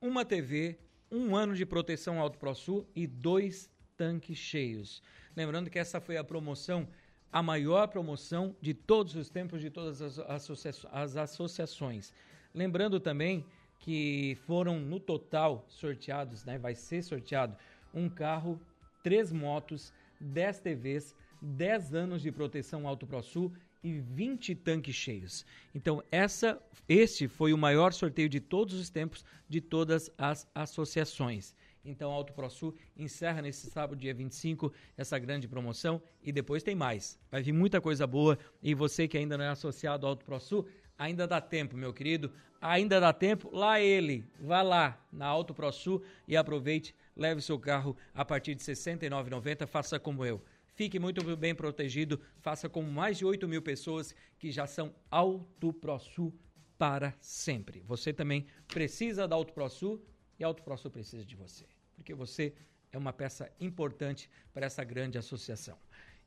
uma 0.00 0.24
TV, 0.24 0.78
um 1.10 1.34
ano 1.36 1.54
de 1.54 1.64
proteção 1.64 2.20
Auto 2.20 2.38
ProSul 2.38 2.86
e 2.94 3.06
dois 3.06 3.70
tanques 3.96 4.38
cheios. 4.38 5.02
Lembrando 5.36 5.70
que 5.70 5.78
essa 5.78 6.00
foi 6.00 6.16
a 6.16 6.24
promoção 6.24 6.88
a 7.34 7.42
maior 7.42 7.88
promoção 7.88 8.54
de 8.60 8.72
todos 8.72 9.16
os 9.16 9.28
tempos 9.28 9.60
de 9.60 9.68
todas 9.68 10.00
as, 10.00 10.20
associa 10.20 10.70
as 10.92 11.16
associações. 11.16 12.14
Lembrando 12.54 13.00
também 13.00 13.44
que 13.80 14.38
foram 14.46 14.78
no 14.78 15.00
total 15.00 15.64
sorteados, 15.68 16.44
né, 16.44 16.58
vai 16.58 16.76
ser 16.76 17.02
sorteado 17.02 17.56
um 17.92 18.08
carro, 18.08 18.60
três 19.02 19.32
motos, 19.32 19.92
10 20.20 20.60
TVs, 20.60 21.14
10 21.42 21.94
anos 21.94 22.22
de 22.22 22.30
proteção 22.30 22.86
Auto 22.86 23.04
ProSul 23.04 23.52
e 23.84 24.00
20 24.00 24.54
tanques 24.54 24.96
cheios. 24.96 25.44
Então, 25.74 26.02
essa, 26.10 26.60
este 26.88 27.28
foi 27.28 27.52
o 27.52 27.58
maior 27.58 27.92
sorteio 27.92 28.30
de 28.30 28.40
todos 28.40 28.74
os 28.74 28.88
tempos 28.88 29.22
de 29.46 29.60
todas 29.60 30.10
as 30.16 30.48
associações. 30.54 31.54
Então, 31.84 32.10
a 32.10 32.14
Auto 32.14 32.32
ProSul 32.32 32.74
encerra 32.96 33.42
nesse 33.42 33.70
sábado, 33.70 33.98
dia 33.98 34.14
25, 34.14 34.72
essa 34.96 35.18
grande 35.18 35.46
promoção 35.46 36.02
e 36.22 36.32
depois 36.32 36.62
tem 36.62 36.74
mais. 36.74 37.18
Vai 37.30 37.42
vir 37.42 37.52
muita 37.52 37.78
coisa 37.78 38.06
boa 38.06 38.38
e 38.62 38.74
você 38.74 39.06
que 39.06 39.18
ainda 39.18 39.36
não 39.36 39.44
é 39.44 39.48
associado 39.50 40.06
ao 40.06 40.12
Auto 40.12 40.24
ProSul, 40.24 40.66
ainda 40.98 41.26
dá 41.26 41.42
tempo, 41.42 41.76
meu 41.76 41.92
querido. 41.92 42.32
Ainda 42.58 42.98
dá 42.98 43.12
tempo. 43.12 43.54
Lá 43.54 43.78
ele, 43.78 44.24
vá 44.40 44.62
lá 44.62 44.98
na 45.12 45.26
Auto 45.26 45.52
ProSul 45.52 46.02
e 46.26 46.34
aproveite, 46.34 46.94
leve 47.14 47.42
seu 47.42 47.58
carro 47.58 47.94
a 48.14 48.24
partir 48.24 48.54
de 48.54 48.64
R$ 48.64 48.72
69,90, 48.72 49.66
faça 49.66 50.00
como 50.00 50.24
eu. 50.24 50.42
Fique 50.74 50.98
muito 50.98 51.36
bem 51.36 51.54
protegido, 51.54 52.20
faça 52.40 52.68
como 52.68 52.90
mais 52.90 53.18
de 53.18 53.24
8 53.24 53.46
mil 53.48 53.62
pessoas 53.62 54.14
que 54.38 54.50
já 54.50 54.66
são 54.66 54.94
Auto 55.10 55.72
ProSul 55.72 56.34
para 56.76 57.14
sempre. 57.20 57.80
Você 57.86 58.12
também 58.12 58.46
precisa 58.68 59.26
da 59.26 59.36
Auto 59.36 59.52
ProSul 59.52 60.04
e 60.38 60.44
a 60.44 60.46
Auto 60.46 60.62
ProSul 60.62 60.90
precisa 60.90 61.24
de 61.24 61.36
você 61.36 61.64
porque 61.94 62.14
você 62.14 62.52
é 62.92 62.98
uma 62.98 63.12
peça 63.12 63.50
importante 63.60 64.28
para 64.52 64.66
essa 64.66 64.84
grande 64.84 65.18
associação. 65.18 65.78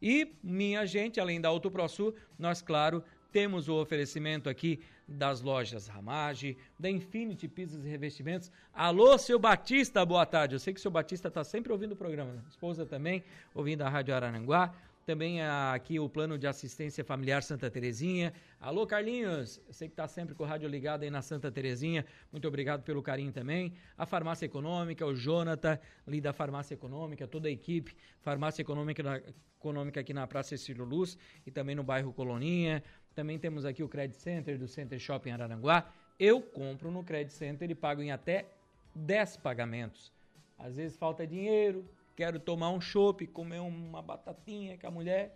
E, 0.01 0.35
minha 0.43 0.85
gente, 0.85 1.19
além 1.19 1.41
da 1.41 1.49
Auto 1.49 1.71
ProSul, 1.71 2.15
nós, 2.37 2.61
claro, 2.61 3.03
temos 3.37 3.69
o 3.69 3.75
oferecimento 3.75 4.49
aqui 4.49 4.79
das 5.07 5.41
lojas 5.41 5.85
Ramage, 5.85 6.57
da 6.79 6.89
Infinity 6.89 7.47
Pisos 7.47 7.85
e 7.85 7.87
Revestimentos. 7.87 8.51
Alô, 8.73 9.15
seu 9.15 9.37
Batista, 9.37 10.03
boa 10.03 10.25
tarde. 10.25 10.55
Eu 10.55 10.59
sei 10.59 10.73
que 10.73 10.79
o 10.79 10.81
seu 10.81 10.89
Batista 10.89 11.27
está 11.27 11.43
sempre 11.43 11.71
ouvindo 11.71 11.91
o 11.91 11.95
programa, 11.95 12.33
né? 12.33 12.41
esposa 12.49 12.83
também, 12.83 13.23
ouvindo 13.53 13.83
a 13.83 13.89
Rádio 13.89 14.15
Araranguá 14.15 14.73
também 15.07 15.41
aqui 15.41 16.01
o 16.01 16.09
plano 16.09 16.37
de 16.37 16.45
assistência 16.47 17.01
familiar 17.01 17.41
Santa 17.41 17.71
Terezinha. 17.71 18.33
Alô, 18.59 18.85
Carlinhos, 18.85 19.61
eu 19.65 19.71
sei 19.71 19.87
que 19.87 19.93
está 19.93 20.05
sempre 20.05 20.35
com 20.35 20.43
o 20.43 20.45
rádio 20.45 20.67
ligado 20.67 21.03
aí 21.03 21.09
na 21.09 21.21
Santa 21.21 21.49
Terezinha. 21.49 22.05
Muito 22.29 22.45
obrigado 22.45 22.83
pelo 22.83 23.01
carinho 23.01 23.31
também. 23.31 23.71
A 23.97 24.05
Farmácia 24.05 24.45
Econômica, 24.45 25.05
o 25.05 25.15
Jonathan, 25.15 25.79
ali 26.05 26.19
da 26.19 26.33
Farmácia 26.33 26.73
Econômica, 26.73 27.25
toda 27.25 27.47
a 27.47 27.51
equipe. 27.51 27.95
Farmácia 28.19 28.61
Econômica, 28.61 29.23
Econômica 29.57 30.01
aqui 30.01 30.13
na 30.13 30.27
Praça 30.27 30.49
Cecílio 30.49 30.83
Luz 30.83 31.17
e 31.45 31.51
também 31.51 31.73
no 31.73 31.83
bairro 31.83 32.11
Coloninha. 32.11 32.83
Também 33.17 33.39
temos 33.39 33.65
aqui 33.65 33.81
o 33.81 33.89
Credit 33.89 34.15
Center 34.15 34.59
do 34.59 34.67
Center 34.67 34.99
Shopping 34.99 35.31
Araranguá. 35.31 35.91
Eu 36.19 36.39
compro 36.39 36.91
no 36.91 37.03
Credit 37.03 37.33
Center 37.33 37.67
e 37.67 37.73
pago 37.73 37.99
em 37.99 38.11
até 38.11 38.45
10 38.93 39.37
pagamentos. 39.37 40.13
Às 40.55 40.75
vezes 40.75 40.95
falta 40.95 41.25
dinheiro, 41.25 41.89
quero 42.15 42.39
tomar 42.39 42.69
um 42.69 42.79
chopp, 42.79 43.25
comer 43.25 43.57
uma 43.57 44.03
batatinha 44.03 44.77
com 44.77 44.85
a 44.85 44.91
mulher, 44.91 45.35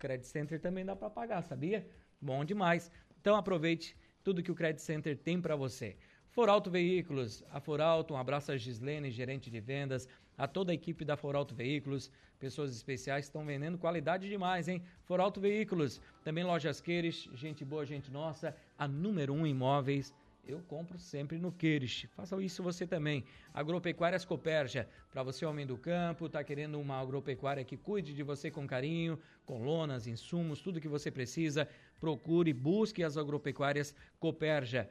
Credit 0.00 0.26
Center 0.26 0.60
também 0.60 0.84
dá 0.84 0.96
para 0.96 1.08
pagar, 1.08 1.42
sabia? 1.42 1.88
Bom 2.20 2.44
demais. 2.44 2.90
Então 3.20 3.36
aproveite 3.36 3.96
tudo 4.24 4.42
que 4.42 4.50
o 4.50 4.56
Credit 4.56 4.82
Center 4.82 5.16
tem 5.16 5.40
para 5.40 5.54
você. 5.54 5.96
Foralto 6.36 6.70
Veículos, 6.70 7.42
a 7.50 7.58
Foralto, 7.58 8.12
um 8.12 8.16
abraço 8.18 8.52
a 8.52 8.58
Gislene, 8.58 9.10
gerente 9.10 9.48
de 9.48 9.58
vendas, 9.58 10.06
a 10.36 10.46
toda 10.46 10.70
a 10.70 10.74
equipe 10.74 11.02
da 11.02 11.16
Foralto 11.16 11.54
Veículos, 11.54 12.10
pessoas 12.38 12.76
especiais 12.76 13.24
que 13.24 13.28
estão 13.30 13.46
vendendo 13.46 13.78
qualidade 13.78 14.28
demais, 14.28 14.68
hein? 14.68 14.82
Foralto 15.04 15.40
Veículos, 15.40 15.98
também 16.22 16.44
Lojas 16.44 16.78
Queires, 16.78 17.26
gente 17.32 17.64
boa, 17.64 17.86
gente 17.86 18.10
nossa, 18.10 18.54
a 18.78 18.86
número 18.86 19.32
1 19.32 19.38
um 19.38 19.46
imóveis, 19.46 20.14
eu 20.46 20.60
compro 20.68 20.98
sempre 20.98 21.38
no 21.38 21.50
Queires. 21.50 22.06
Faça 22.14 22.40
isso 22.42 22.62
você 22.62 22.86
também. 22.86 23.24
Agropecuárias 23.54 24.24
Coperja, 24.24 24.86
para 25.10 25.22
você 25.22 25.46
homem 25.46 25.66
do 25.66 25.78
campo, 25.78 26.28
tá 26.28 26.44
querendo 26.44 26.78
uma 26.78 27.00
agropecuária 27.00 27.64
que 27.64 27.78
cuide 27.78 28.12
de 28.12 28.22
você 28.22 28.50
com 28.50 28.66
carinho, 28.66 29.18
com 29.46 29.64
lonas, 29.64 30.06
insumos, 30.06 30.60
tudo 30.60 30.82
que 30.82 30.86
você 30.86 31.10
precisa, 31.10 31.66
procure, 31.98 32.52
busque 32.52 33.02
as 33.02 33.16
agropecuárias 33.16 33.94
Coperja. 34.20 34.86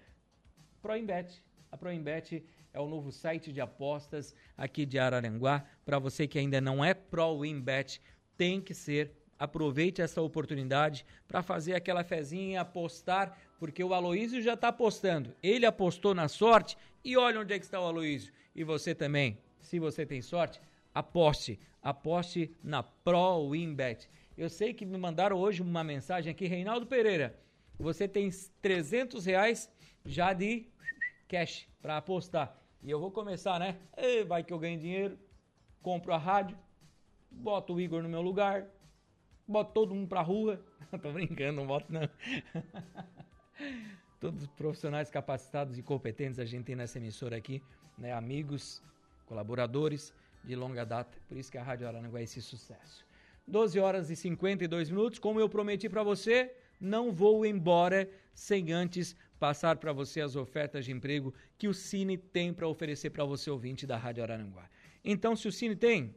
Proimbet. 0.86 1.41
A 1.71 1.78
Proimbet 1.78 2.45
é 2.71 2.80
o 2.80 2.88
novo 2.88 3.12
site 3.12 3.52
de 3.52 3.60
apostas 3.60 4.36
aqui 4.56 4.86
de 4.86 5.00
Araranguá. 5.00 5.65
Para 5.84 5.98
você 5.98 6.28
que 6.28 6.38
ainda 6.38 6.62
não 6.62 6.86
é 6.86 6.93
Proimbet, 6.93 8.00
tem 8.38 8.62
que 8.62 8.76
ser 8.76 9.12
aproveite 9.39 10.04
essa 10.04 10.21
oportunidade 10.21 11.04
para 11.28 11.41
fazer 11.41 11.74
aquela 11.74 12.04
fezinha, 12.04 12.62
apostar, 12.62 13.36
porque 13.58 13.84
o 13.84 13.95
Aloísio 13.95 14.43
já 14.43 14.54
está 14.54 14.67
apostando. 14.67 15.36
Ele 15.41 15.65
apostou 15.65 16.13
na 16.13 16.28
sorte 16.28 16.78
e 17.04 17.17
olha 17.17 17.39
onde 17.39 17.56
é 17.56 17.58
que 17.58 17.65
está 17.65 17.82
o 17.82 17.86
Aloísio. 17.86 18.32
E 18.56 18.63
você 18.63 18.93
também, 18.93 19.39
se 19.60 19.80
você 19.80 20.06
tem 20.06 20.21
sorte, 20.21 20.62
aposte. 20.93 21.60
Aposte 21.82 22.52
na 22.63 22.84
Pro 22.84 23.50
Winbet. 23.50 24.08
Eu 24.38 24.52
sei 24.52 24.71
que 24.71 24.86
me 24.86 25.00
mandaram 25.00 25.38
hoje 25.38 25.63
uma 25.63 25.84
mensagem 25.84 26.30
aqui, 26.30 26.45
Reinaldo 26.45 26.86
Pereira. 26.86 27.36
Você 27.80 28.08
tem 28.08 28.30
300 28.62 29.26
reais 29.26 29.69
já 30.06 30.32
de 30.32 30.67
cash 31.36 31.67
para 31.82 31.98
apostar. 31.98 32.58
E 32.82 32.89
eu 32.89 33.00
vou 33.00 33.12
começar, 33.12 33.60
né? 33.60 33.78
Vai 34.28 34.43
que 34.43 34.54
eu 34.54 34.60
ganho 34.60 34.80
dinheiro, 34.80 35.19
compro 35.82 36.13
a 36.13 36.17
rádio, 36.17 36.58
boto 37.30 37.74
o 37.74 37.82
Igor 37.82 38.02
no 38.02 38.10
meu 38.10 38.21
lugar, 38.21 38.67
Boto 39.48 39.74
todo 39.74 39.93
mundo 39.93 40.08
pra 40.08 40.21
rua. 40.21 40.60
Tô 41.02 41.12
brincando, 41.12 41.58
não 41.58 41.67
boto 41.67 41.91
não. 41.93 42.10
Todos 44.19 44.41
os 44.41 44.48
profissionais 44.48 45.12
capacitados 45.12 45.78
e 45.78 45.84
competentes 45.84 46.39
a 46.39 46.45
gente 46.45 46.63
tem 46.63 46.76
nessa 46.76 46.98
emissora 46.98 47.38
aqui, 47.38 47.62
né? 47.95 48.12
Amigos, 48.12 48.82
colaboradores 49.28 50.12
de 50.43 50.56
longa 50.56 50.84
data. 50.84 51.15
Por 51.28 51.38
isso 51.38 51.52
que 51.52 51.60
a 51.60 51.63
Rádio 51.63 51.88
Araranguá 51.88 52.21
é 52.21 52.24
esse 52.24 52.41
sucesso. 52.41 53.06
12 53.48 53.80
horas 53.80 54.10
e 54.10 54.15
52 54.15 54.89
minutos. 54.89 55.19
Como 55.19 55.39
eu 55.39 55.48
prometi 55.48 55.88
para 55.88 56.02
você, 56.02 56.52
não 56.82 57.12
vou 57.12 57.45
embora 57.45 58.10
sem 58.34 58.71
antes 58.71 59.15
passar 59.39 59.78
para 59.78 59.91
você 59.93 60.21
as 60.21 60.36
ofertas 60.36 60.86
de 60.86 60.91
emprego 60.91 61.34
que 61.58 61.67
o 61.67 61.74
Cine 61.74 62.17
tem 62.17 62.54
para 62.54 62.67
oferecer 62.67 63.10
para 63.10 63.24
você 63.24 63.50
ouvinte 63.50 63.86
da 63.86 63.98
Rádio 63.98 64.24
Araranguá. 64.24 64.69
Então, 65.04 65.36
se 65.36 65.48
o 65.48 65.52
Cine 65.52 65.76
tem, 65.76 66.15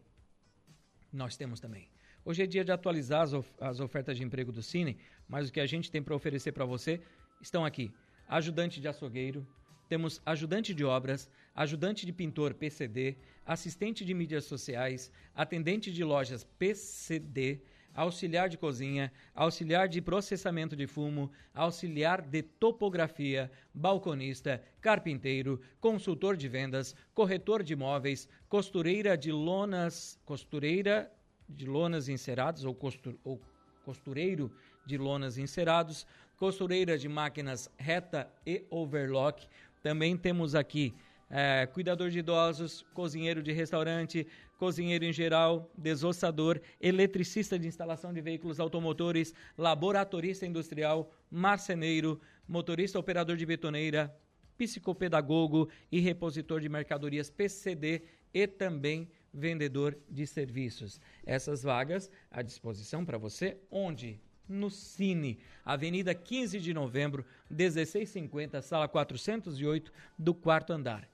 nós 1.12 1.37
temos 1.37 1.61
também. 1.61 1.88
Hoje 2.24 2.42
é 2.42 2.46
dia 2.46 2.64
de 2.64 2.72
atualizar 2.72 3.22
as, 3.22 3.33
of 3.33 3.48
as 3.61 3.81
ofertas 3.81 4.16
de 4.16 4.24
emprego 4.24 4.52
do 4.52 4.62
Cine, 4.62 4.98
mas 5.26 5.48
o 5.48 5.52
que 5.52 5.61
a 5.61 5.66
gente 5.66 5.90
tem 5.90 6.02
para 6.02 6.14
oferecer 6.14 6.52
para 6.52 6.64
você 6.64 7.00
estão 7.40 7.64
aqui: 7.64 7.90
ajudante 8.28 8.81
de 8.81 8.88
açougueiro, 8.88 9.46
temos 9.88 10.20
ajudante 10.26 10.74
de 10.74 10.85
obras, 10.85 11.31
ajudante 11.54 12.04
de 12.04 12.12
pintor 12.12 12.52
PCD, 12.54 13.16
assistente 13.46 14.04
de 14.04 14.12
mídias 14.12 14.44
sociais, 14.44 15.11
atendente 15.35 15.90
de 15.90 16.04
lojas 16.04 16.44
PCD, 16.59 17.62
auxiliar 17.98 18.48
de 18.48 18.56
cozinha, 18.56 19.12
auxiliar 19.34 19.88
de 19.88 20.00
processamento 20.00 20.76
de 20.76 20.87
fumo, 20.87 21.32
auxiliar 21.52 22.22
de 22.22 22.42
topografia, 22.42 23.50
balconista, 23.74 24.62
carpinteiro, 24.80 25.61
consultor 25.80 26.37
de 26.37 26.48
vendas, 26.48 26.94
corretor 27.12 27.61
de 27.61 27.72
imóveis, 27.72 28.28
costureira 28.48 29.18
de 29.18 29.32
lonas, 29.32 30.16
costureira 30.24 31.11
de 31.48 31.66
lonas 31.66 32.08
enceradas 32.08 32.64
ou, 32.64 32.78
ou 33.24 33.40
costureiro 33.84 34.48
de 34.87 34.96
lonas 34.96 35.37
encerados, 35.37 36.06
costureira 36.37 36.96
de 36.96 37.08
máquinas 37.08 37.68
reta 37.76 38.30
e 38.46 38.64
overlock. 38.70 39.48
Também 39.82 40.16
temos 40.16 40.54
aqui 40.54 40.94
é, 41.30 41.66
cuidador 41.66 42.11
de 42.11 42.20
idosos, 42.20 42.87
cozinheiro 42.94 43.42
de 43.42 43.52
restaurante, 43.52 44.26
cozinheiro 44.58 45.04
em 45.04 45.12
geral, 45.12 45.72
desossador, 45.78 46.60
eletricista 46.80 47.58
de 47.58 47.68
instalação 47.68 48.12
de 48.12 48.20
veículos 48.20 48.60
automotores, 48.60 49.32
laboratorista 49.56 50.44
industrial, 50.44 51.10
marceneiro, 51.30 52.20
motorista 52.46 52.98
operador 52.98 53.36
de 53.36 53.46
betoneira, 53.46 54.14
psicopedagogo 54.58 55.70
e 55.90 56.00
repositor 56.00 56.60
de 56.60 56.68
mercadorias 56.68 57.30
PCD 57.30 58.02
e 58.34 58.46
também 58.48 59.08
vendedor 59.32 59.96
de 60.10 60.26
serviços. 60.26 61.00
Essas 61.24 61.62
vagas 61.62 62.10
à 62.28 62.42
disposição 62.42 63.04
para 63.04 63.16
você, 63.16 63.56
onde? 63.70 64.20
No 64.48 64.70
Cine, 64.70 65.38
Avenida 65.64 66.14
15 66.14 66.58
de 66.58 66.74
Novembro, 66.74 67.24
1650, 67.50 68.60
sala 68.62 68.88
408, 68.88 69.92
do 70.18 70.34
quarto 70.34 70.72
andar. 70.72 71.08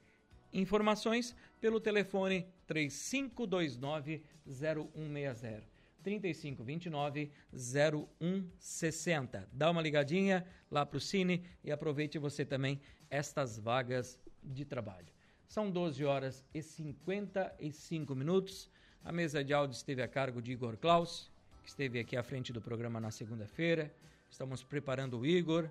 Informações 0.52 1.34
pelo 1.64 1.80
telefone 1.80 2.46
3529 2.66 4.22
0160. 4.46 5.62
3529 6.02 7.32
0160. 7.54 9.48
Dá 9.50 9.70
uma 9.70 9.80
ligadinha 9.80 10.46
lá 10.70 10.84
para 10.84 10.98
o 10.98 11.00
Cine 11.00 11.42
e 11.64 11.72
aproveite 11.72 12.18
você 12.18 12.44
também 12.44 12.78
estas 13.08 13.58
vagas 13.58 14.20
de 14.42 14.66
trabalho. 14.66 15.06
São 15.46 15.70
12 15.70 16.04
horas 16.04 16.44
e 16.52 16.60
55 16.60 18.14
minutos. 18.14 18.68
A 19.02 19.10
mesa 19.10 19.42
de 19.42 19.54
áudio 19.54 19.74
esteve 19.74 20.02
a 20.02 20.08
cargo 20.08 20.42
de 20.42 20.52
Igor 20.52 20.76
Klaus, 20.76 21.32
que 21.62 21.70
esteve 21.70 21.98
aqui 21.98 22.14
à 22.14 22.22
frente 22.22 22.52
do 22.52 22.60
programa 22.60 23.00
na 23.00 23.10
segunda-feira. 23.10 23.90
Estamos 24.30 24.62
preparando 24.62 25.18
o 25.18 25.24
Igor, 25.24 25.70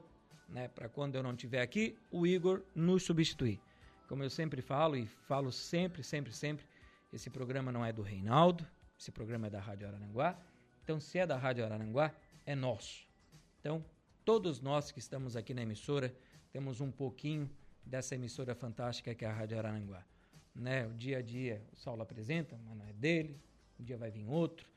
né, 0.49 0.69
para 0.69 0.89
quando 0.89 1.13
eu 1.13 1.21
não 1.21 1.34
estiver 1.34 1.62
aqui, 1.62 1.95
o 2.10 2.25
Igor 2.25 2.63
nos 2.73 3.03
substituir. 3.03 3.62
Como 4.13 4.21
eu 4.23 4.30
sempre 4.30 4.62
falo 4.62 4.95
e 4.95 5.08
falo 5.08 5.52
sempre, 5.52 6.04
sempre, 6.04 6.32
sempre, 6.32 6.63
esse 7.12 7.32
programa 7.32 7.71
não 7.71 7.84
é 7.84 7.91
do 7.91 8.04
Reinaldo, 8.04 8.63
esse 8.95 9.12
programa 9.12 9.47
é 9.47 9.49
da 9.49 9.60
Rádio 9.60 9.88
Araranguá. 9.88 10.39
Então, 10.84 10.99
se 10.99 11.17
é 11.17 11.26
da 11.26 11.36
Rádio 11.36 11.65
Araranguá, 11.65 12.13
é 12.45 12.54
nosso. 12.54 13.08
Então, 13.60 13.84
todos 14.23 14.62
nós 14.62 14.91
que 14.91 14.99
estamos 14.99 15.36
aqui 15.36 15.52
na 15.52 15.63
emissora 15.63 16.15
temos 16.52 16.80
um 16.80 16.91
pouquinho 16.91 17.49
dessa 17.84 18.13
emissora 18.13 18.54
fantástica 18.54 19.15
que 19.15 19.26
é 19.26 19.28
a 19.28 19.34
Rádio 19.34 19.58
Araranguá. 19.58 20.06
Né? 20.54 20.86
O 20.86 20.93
dia 20.93 21.17
a 21.17 21.21
dia 21.23 21.65
o 21.73 21.76
Saulo 21.76 22.04
apresenta, 22.04 22.56
mas 22.63 22.78
não 22.78 22.86
é 22.86 22.93
dele. 22.93 23.41
Um 23.80 23.84
dia 23.84 23.97
vai 23.97 24.12
vir 24.12 24.28
outro. 24.28 24.69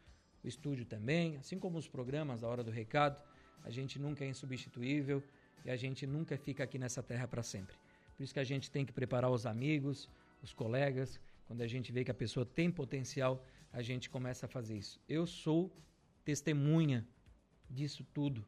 O 0.43 0.49
estúdio 0.49 0.87
também, 0.87 1.37
assim 1.37 1.59
como 1.59 1.77
os 1.77 1.87
programas 1.87 2.41
da 2.41 2.49
Hora 2.49 2.65
do 2.65 2.71
Recado, 2.71 3.23
a 3.63 3.69
gente 3.69 3.99
nunca 3.99 4.25
é 4.25 4.29
insubstituível 4.29 5.23
e 5.63 5.71
a 5.71 5.77
gente 5.77 6.07
nunca 6.07 6.39
fica 6.39 6.65
aqui 6.65 6.79
nessa 6.79 7.03
terra 7.03 7.29
para 7.29 7.43
sempre. 7.43 7.77
Por 8.17 8.23
isso 8.23 8.33
que 8.33 8.41
a 8.41 8.45
gente 8.45 8.71
tem 8.71 8.85
que 8.85 8.93
preparar 8.93 9.31
os 9.31 9.45
amigos, 9.45 10.09
os 10.43 10.53
colegas, 10.53 11.21
quando 11.47 11.61
a 11.61 11.67
gente 11.67 11.93
vê 11.93 12.03
que 12.05 12.11
a 12.11 12.15
pessoa 12.15 12.47
tem 12.47 12.71
potencial, 12.71 13.45
a 13.73 13.83
gente 13.83 14.09
começa 14.09 14.47
a 14.47 14.49
fazer 14.49 14.77
isso. 14.77 14.99
Eu 15.09 15.27
sou 15.27 15.71
testemunha 16.25 17.07
disso 17.69 18.05
tudo, 18.15 18.45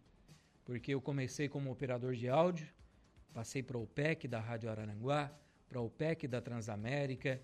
porque 0.65 0.95
eu 0.95 1.01
comecei 1.01 1.49
como 1.49 1.71
operador 1.71 2.15
de 2.15 2.29
áudio, 2.29 2.67
passei 3.33 3.63
para 3.63 3.77
o 3.77 3.83
OPEC 3.83 4.27
da 4.27 4.41
Rádio 4.41 4.71
Araranguá, 4.71 5.31
para 5.69 5.81
o 5.81 5.87
OPEC 5.87 6.27
da 6.27 6.41
Transamérica, 6.41 7.41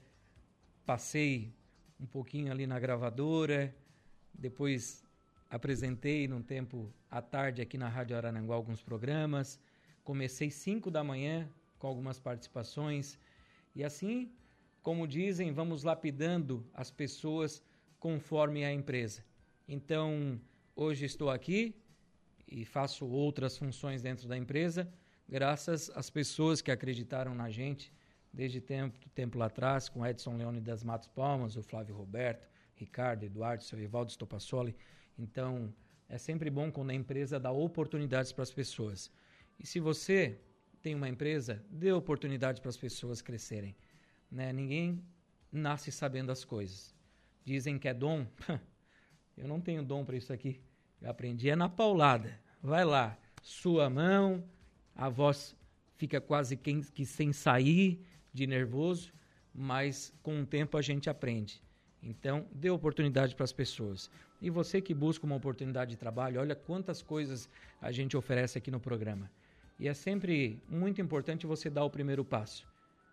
passei 0.86 1.52
um 2.00 2.06
pouquinho 2.06 2.50
ali 2.50 2.66
na 2.66 2.80
gravadora, 2.80 3.74
depois 4.32 5.04
apresentei 5.48 6.26
num 6.26 6.42
tempo 6.42 6.92
à 7.10 7.20
tarde 7.22 7.60
aqui 7.62 7.76
na 7.76 7.88
Rádio 7.88 8.16
Araranguá 8.16 8.56
alguns 8.56 8.82
programas, 8.82 9.60
comecei 10.02 10.50
5 10.50 10.90
da 10.90 11.04
manhã 11.04 11.48
com 11.84 11.88
algumas 11.88 12.18
participações 12.18 13.18
e 13.74 13.84
assim, 13.84 14.32
como 14.82 15.06
dizem, 15.06 15.52
vamos 15.52 15.84
lapidando 15.84 16.66
as 16.72 16.90
pessoas 16.90 17.62
conforme 17.98 18.64
a 18.64 18.72
empresa. 18.72 19.22
Então, 19.68 20.40
hoje 20.74 21.04
estou 21.04 21.28
aqui 21.28 21.74
e 22.48 22.64
faço 22.64 23.06
outras 23.06 23.58
funções 23.58 24.00
dentro 24.00 24.26
da 24.26 24.34
empresa, 24.34 24.90
graças 25.28 25.90
às 25.90 26.08
pessoas 26.08 26.62
que 26.62 26.70
acreditaram 26.70 27.34
na 27.34 27.50
gente 27.50 27.92
desde 28.32 28.62
tempo, 28.62 28.98
tempo 29.10 29.36
lá 29.36 29.46
atrás, 29.46 29.86
com 29.90 30.06
Edson 30.06 30.38
Leone 30.38 30.62
das 30.62 30.82
Matos 30.82 31.08
Palmas, 31.08 31.54
o 31.54 31.62
Flávio 31.62 31.94
Roberto, 31.94 32.48
Ricardo, 32.74 33.24
Eduardo, 33.24 33.62
seu 33.62 33.78
Evaldo 33.78 34.10
Stopassoli. 34.10 34.74
Então, 35.18 35.70
é 36.08 36.16
sempre 36.16 36.48
bom 36.48 36.72
quando 36.72 36.90
a 36.90 36.94
empresa 36.94 37.38
dá 37.38 37.50
oportunidades 37.50 38.32
para 38.32 38.42
as 38.42 38.54
pessoas. 38.54 39.12
E 39.58 39.66
se 39.66 39.78
você 39.78 40.40
tem 40.84 40.94
uma 40.94 41.08
empresa, 41.08 41.64
dê 41.70 41.90
oportunidade 41.92 42.60
para 42.60 42.68
as 42.68 42.76
pessoas 42.76 43.22
crescerem. 43.22 43.74
Né? 44.30 44.52
Ninguém 44.52 45.02
nasce 45.50 45.90
sabendo 45.90 46.30
as 46.30 46.44
coisas. 46.44 46.94
Dizem 47.42 47.78
que 47.78 47.88
é 47.88 47.94
dom. 47.94 48.26
Eu 49.34 49.48
não 49.48 49.62
tenho 49.62 49.82
dom 49.82 50.04
para 50.04 50.14
isso 50.14 50.30
aqui. 50.30 50.60
Eu 51.00 51.08
aprendi 51.08 51.48
é 51.48 51.56
na 51.56 51.70
paulada. 51.70 52.38
Vai 52.62 52.84
lá, 52.84 53.18
sua 53.42 53.88
mão, 53.88 54.44
a 54.94 55.08
voz 55.08 55.56
fica 55.96 56.20
quase 56.20 56.54
que, 56.54 57.06
sem 57.06 57.32
sair 57.32 58.04
de 58.30 58.46
nervoso, 58.46 59.10
mas 59.54 60.12
com 60.22 60.42
o 60.42 60.46
tempo 60.46 60.76
a 60.76 60.82
gente 60.82 61.08
aprende. 61.08 61.62
Então, 62.02 62.46
dê 62.52 62.68
oportunidade 62.68 63.34
para 63.34 63.44
as 63.44 63.52
pessoas. 63.54 64.10
E 64.38 64.50
você 64.50 64.82
que 64.82 64.92
busca 64.92 65.24
uma 65.24 65.36
oportunidade 65.36 65.92
de 65.92 65.96
trabalho, 65.96 66.40
olha 66.42 66.54
quantas 66.54 67.00
coisas 67.00 67.48
a 67.80 67.90
gente 67.90 68.18
oferece 68.18 68.58
aqui 68.58 68.70
no 68.70 68.78
programa. 68.78 69.30
E 69.78 69.88
é 69.88 69.94
sempre 69.94 70.62
muito 70.68 71.00
importante 71.00 71.46
você 71.46 71.68
dar 71.68 71.84
o 71.84 71.90
primeiro 71.90 72.24
passo. 72.24 72.66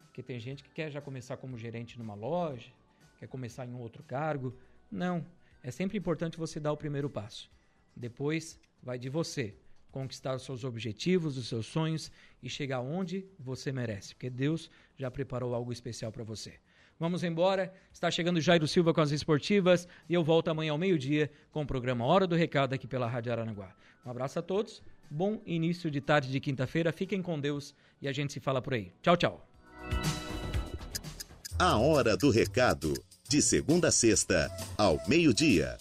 Porque 0.03 0.21
tem 0.21 0.39
gente 0.39 0.63
que 0.63 0.69
quer 0.69 0.91
já 0.91 1.01
começar 1.01 1.37
como 1.37 1.57
gerente 1.57 1.97
numa 1.97 2.13
loja, 2.13 2.71
quer 3.19 3.27
começar 3.27 3.65
em 3.65 3.73
um 3.73 3.79
outro 3.79 4.03
cargo. 4.03 4.55
Não. 4.91 5.25
É 5.63 5.71
sempre 5.71 5.97
importante 5.97 6.37
você 6.37 6.59
dar 6.59 6.71
o 6.71 6.77
primeiro 6.77 7.09
passo. 7.09 7.49
Depois 7.95 8.59
vai 8.81 8.97
de 8.97 9.09
você 9.09 9.55
conquistar 9.91 10.35
os 10.35 10.43
seus 10.43 10.63
objetivos, 10.63 11.37
os 11.37 11.47
seus 11.47 11.65
sonhos 11.65 12.11
e 12.41 12.49
chegar 12.49 12.79
onde 12.81 13.25
você 13.37 13.71
merece, 13.71 14.15
porque 14.15 14.29
Deus 14.29 14.71
já 14.97 15.11
preparou 15.11 15.53
algo 15.53 15.71
especial 15.71 16.11
para 16.11 16.23
você. 16.23 16.59
Vamos 16.97 17.23
embora. 17.23 17.73
Está 17.91 18.11
chegando 18.11 18.39
Jairo 18.39 18.67
Silva 18.67 18.93
com 18.93 19.01
as 19.01 19.11
esportivas 19.11 19.87
e 20.07 20.13
eu 20.13 20.23
volto 20.23 20.49
amanhã 20.49 20.71
ao 20.71 20.77
meio-dia 20.77 21.31
com 21.51 21.63
o 21.63 21.65
programa 21.65 22.05
Hora 22.05 22.27
do 22.27 22.35
Recado 22.35 22.73
aqui 22.73 22.87
pela 22.87 23.07
Rádio 23.07 23.31
Aranaguá. 23.31 23.75
Um 24.05 24.11
abraço 24.11 24.37
a 24.37 24.41
todos. 24.41 24.83
Bom 25.13 25.41
início 25.45 25.91
de 25.91 25.99
tarde 25.99 26.31
de 26.31 26.39
quinta-feira. 26.39 26.93
Fiquem 26.93 27.21
com 27.21 27.37
Deus 27.37 27.75
e 28.01 28.07
a 28.07 28.13
gente 28.13 28.31
se 28.31 28.39
fala 28.39 28.61
por 28.61 28.73
aí. 28.73 28.93
Tchau, 29.01 29.17
tchau. 29.17 29.45
A 31.59 31.75
Hora 31.77 32.15
do 32.15 32.29
Recado, 32.29 32.93
de 33.27 33.41
segunda 33.41 33.89
a 33.89 33.91
sexta, 33.91 34.49
ao 34.77 34.97
meio-dia. 35.09 35.77